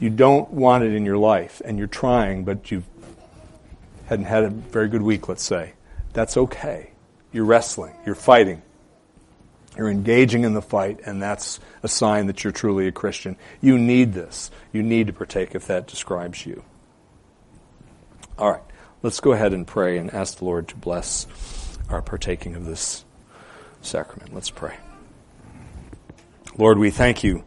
[0.00, 2.84] You don't want it in your life and you're trying, but you
[4.06, 5.72] hadn't had a very good week, let's say.
[6.12, 6.92] That's okay.
[7.32, 8.62] You're wrestling, you're fighting.
[9.76, 13.36] You're engaging in the fight, and that's a sign that you're truly a Christian.
[13.60, 14.50] You need this.
[14.72, 16.64] You need to partake if that describes you.
[18.36, 18.62] All right,
[19.02, 21.28] let's go ahead and pray and ask the Lord to bless
[21.88, 23.04] our partaking of this
[23.82, 24.34] sacrament.
[24.34, 24.76] Let's pray.
[26.56, 27.44] Lord, we thank you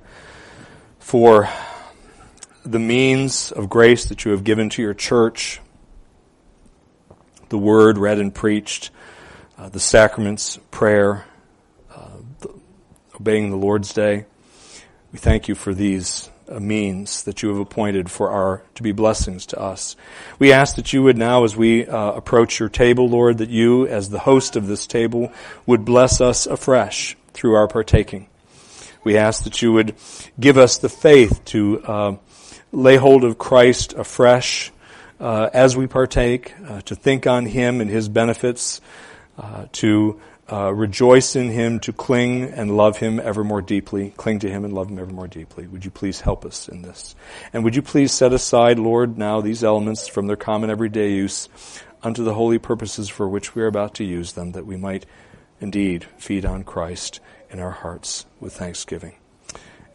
[1.00, 1.50] for
[2.66, 5.60] the means of grace that you have given to your church,
[7.50, 8.92] the word read and preached,
[9.58, 11.26] uh, the sacraments, prayer
[13.22, 14.26] obeying the Lord's Day.
[15.14, 18.92] We thank you for these uh, means that you have appointed for our to be
[18.92, 19.96] blessings to us.
[20.40, 23.88] We ask that you would now, as we uh, approach your table, Lord, that you,
[23.88, 25.32] as the host of this table,
[25.66, 28.28] would bless us afresh through our partaking.
[29.04, 29.96] We ask that you would
[30.40, 32.16] give us the faith to uh,
[32.72, 34.72] lay hold of Christ afresh
[35.20, 38.82] uh, as we partake, uh, to think on Him and His benefits,
[39.38, 40.20] uh, to
[40.52, 44.66] uh, rejoice in him, to cling and love him ever more deeply, cling to him
[44.66, 45.66] and love him ever more deeply.
[45.68, 47.16] Would you please help us in this?
[47.54, 51.48] And would you please set aside, Lord, now these elements from their common everyday use
[52.04, 55.06] unto the holy purposes for which we are about to use them, that we might
[55.62, 59.16] indeed feed on Christ in our hearts with thanksgiving.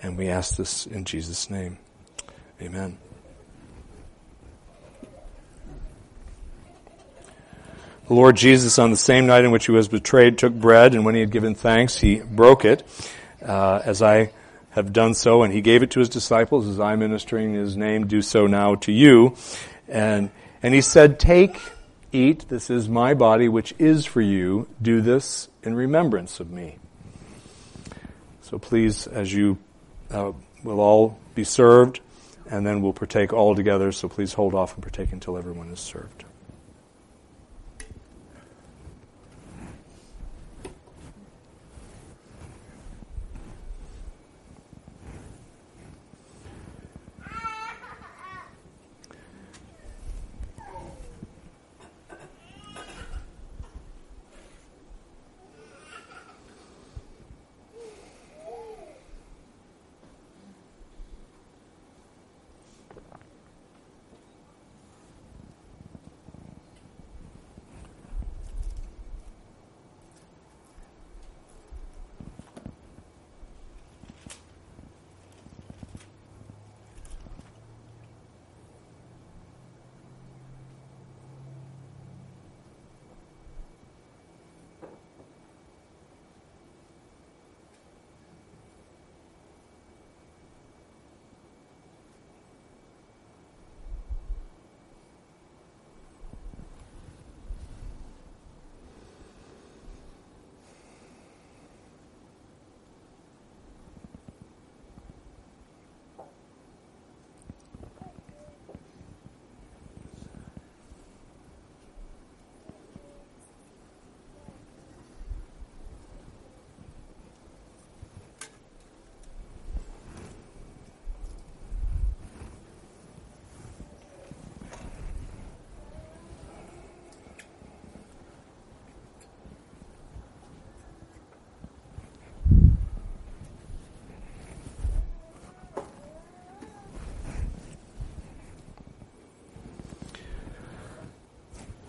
[0.00, 1.78] And we ask this in Jesus' name.
[2.62, 3.05] Amen.
[8.08, 11.04] The Lord Jesus, on the same night in which he was betrayed, took bread, and
[11.04, 12.84] when he had given thanks, he broke it.
[13.44, 14.30] Uh, as I
[14.70, 17.76] have done so, and he gave it to his disciples as I'm ministering in his
[17.76, 19.34] name, do so now to you.
[19.88, 20.30] And,
[20.62, 21.60] and he said, Take,
[22.12, 24.68] eat, this is my body, which is for you.
[24.80, 26.78] Do this in remembrance of me.
[28.42, 29.58] So please, as you
[30.12, 30.30] uh,
[30.62, 31.98] will all be served,
[32.48, 35.80] and then we'll partake all together, so please hold off and partake until everyone is
[35.80, 36.24] served.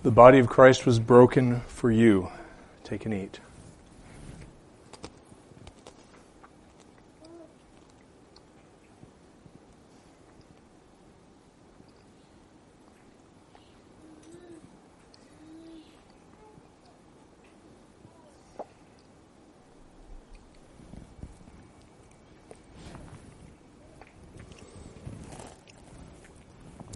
[0.08, 2.32] The body of Christ was broken for you.
[2.86, 3.42] Take and eat.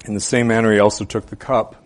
[0.05, 1.80] In the same manner, he also took the cup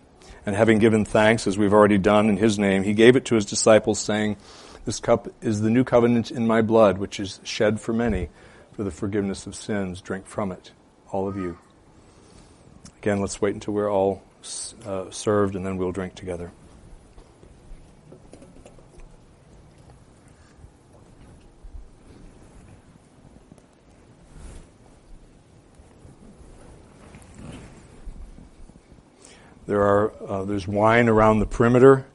[0.46, 3.34] and having given thanks, as we've already done in his name, he gave it to
[3.34, 4.36] his disciples, saying,
[4.84, 8.28] This cup is the new covenant in my blood, which is shed for many
[8.72, 10.00] for the forgiveness of sins.
[10.00, 10.70] Drink from it,
[11.10, 11.58] all of you.
[12.98, 14.22] Again, let's wait until we're all
[14.86, 16.52] uh, served, and then we'll drink together.
[29.66, 32.06] There are, uh, there's wine around the perimeter,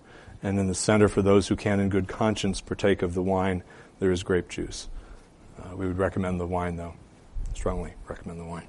[0.44, 3.64] and in the center, for those who can, in good conscience, partake of the wine,
[4.00, 4.90] there is grape juice.
[5.62, 6.94] Uh, we would recommend the wine, though.
[7.54, 8.68] Strongly recommend the wine.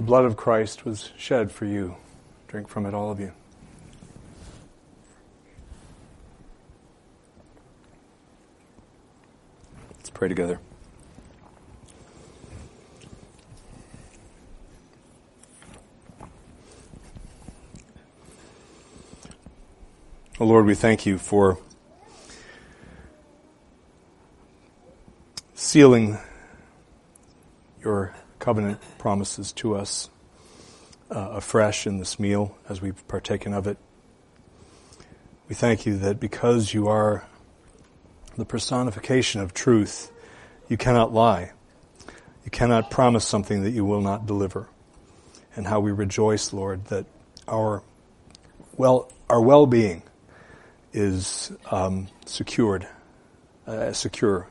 [0.00, 1.94] The blood of Christ was shed for you.
[2.48, 3.32] Drink from it, all of you.
[9.98, 10.58] Let's pray together.
[20.40, 21.58] Oh Lord, we thank you for
[25.52, 26.16] sealing
[28.40, 30.10] covenant promises to us
[31.10, 33.78] uh, afresh in this meal as we've partaken of it.
[35.48, 37.24] We thank you that because you are
[38.36, 40.10] the personification of truth,
[40.68, 41.52] you cannot lie.
[42.44, 44.68] You cannot promise something that you will not deliver.
[45.56, 47.06] And how we rejoice, Lord, that
[47.48, 47.82] our
[48.76, 50.02] well our well-being
[50.92, 52.86] is um, secured,
[53.66, 54.48] uh, secure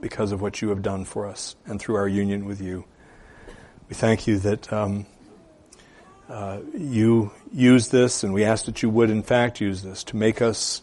[0.00, 2.84] because of what you have done for us and through our union with you.
[3.92, 5.04] We thank you that um,
[6.26, 10.16] uh, you use this, and we ask that you would, in fact, use this to
[10.16, 10.80] make us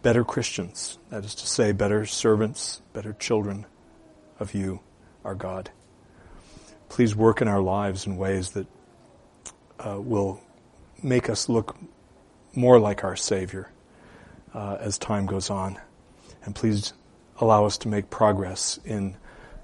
[0.00, 0.96] better Christians.
[1.10, 3.66] That is to say, better servants, better children
[4.40, 4.80] of you,
[5.26, 5.72] our God.
[6.88, 8.66] Please work in our lives in ways that
[9.78, 10.40] uh, will
[11.02, 11.76] make us look
[12.54, 13.70] more like our Savior
[14.54, 15.78] uh, as time goes on.
[16.46, 16.94] And please
[17.36, 19.18] allow us to make progress in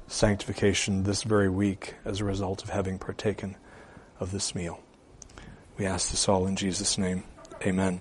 [0.08, 3.56] sanctification this very week as a result of having partaken
[4.18, 4.80] of this meal.
[5.78, 7.22] We ask this all in Jesus' name.
[7.62, 8.00] Amen.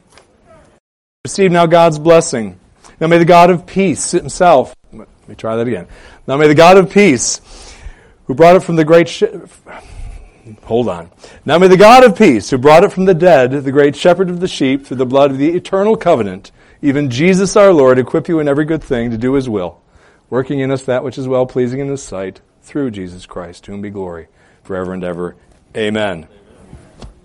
[1.26, 2.60] Receive now God's blessing.
[3.00, 5.88] Now may the God of peace himself, let me try that again.
[6.26, 7.42] Now may the God of peace,
[8.26, 9.24] who brought it from the great, sh-
[10.64, 11.12] hold on.
[11.46, 14.30] Now may the God of peace, who brought it from the dead, the great shepherd
[14.30, 16.52] of the sheep, through the blood of the eternal covenant,
[16.82, 19.82] even Jesus our Lord, equip you in every good thing to do his will,
[20.30, 23.72] working in us that which is well pleasing in his sight, through Jesus Christ, to
[23.72, 24.28] whom be glory
[24.64, 25.36] forever and ever.
[25.76, 26.28] Amen.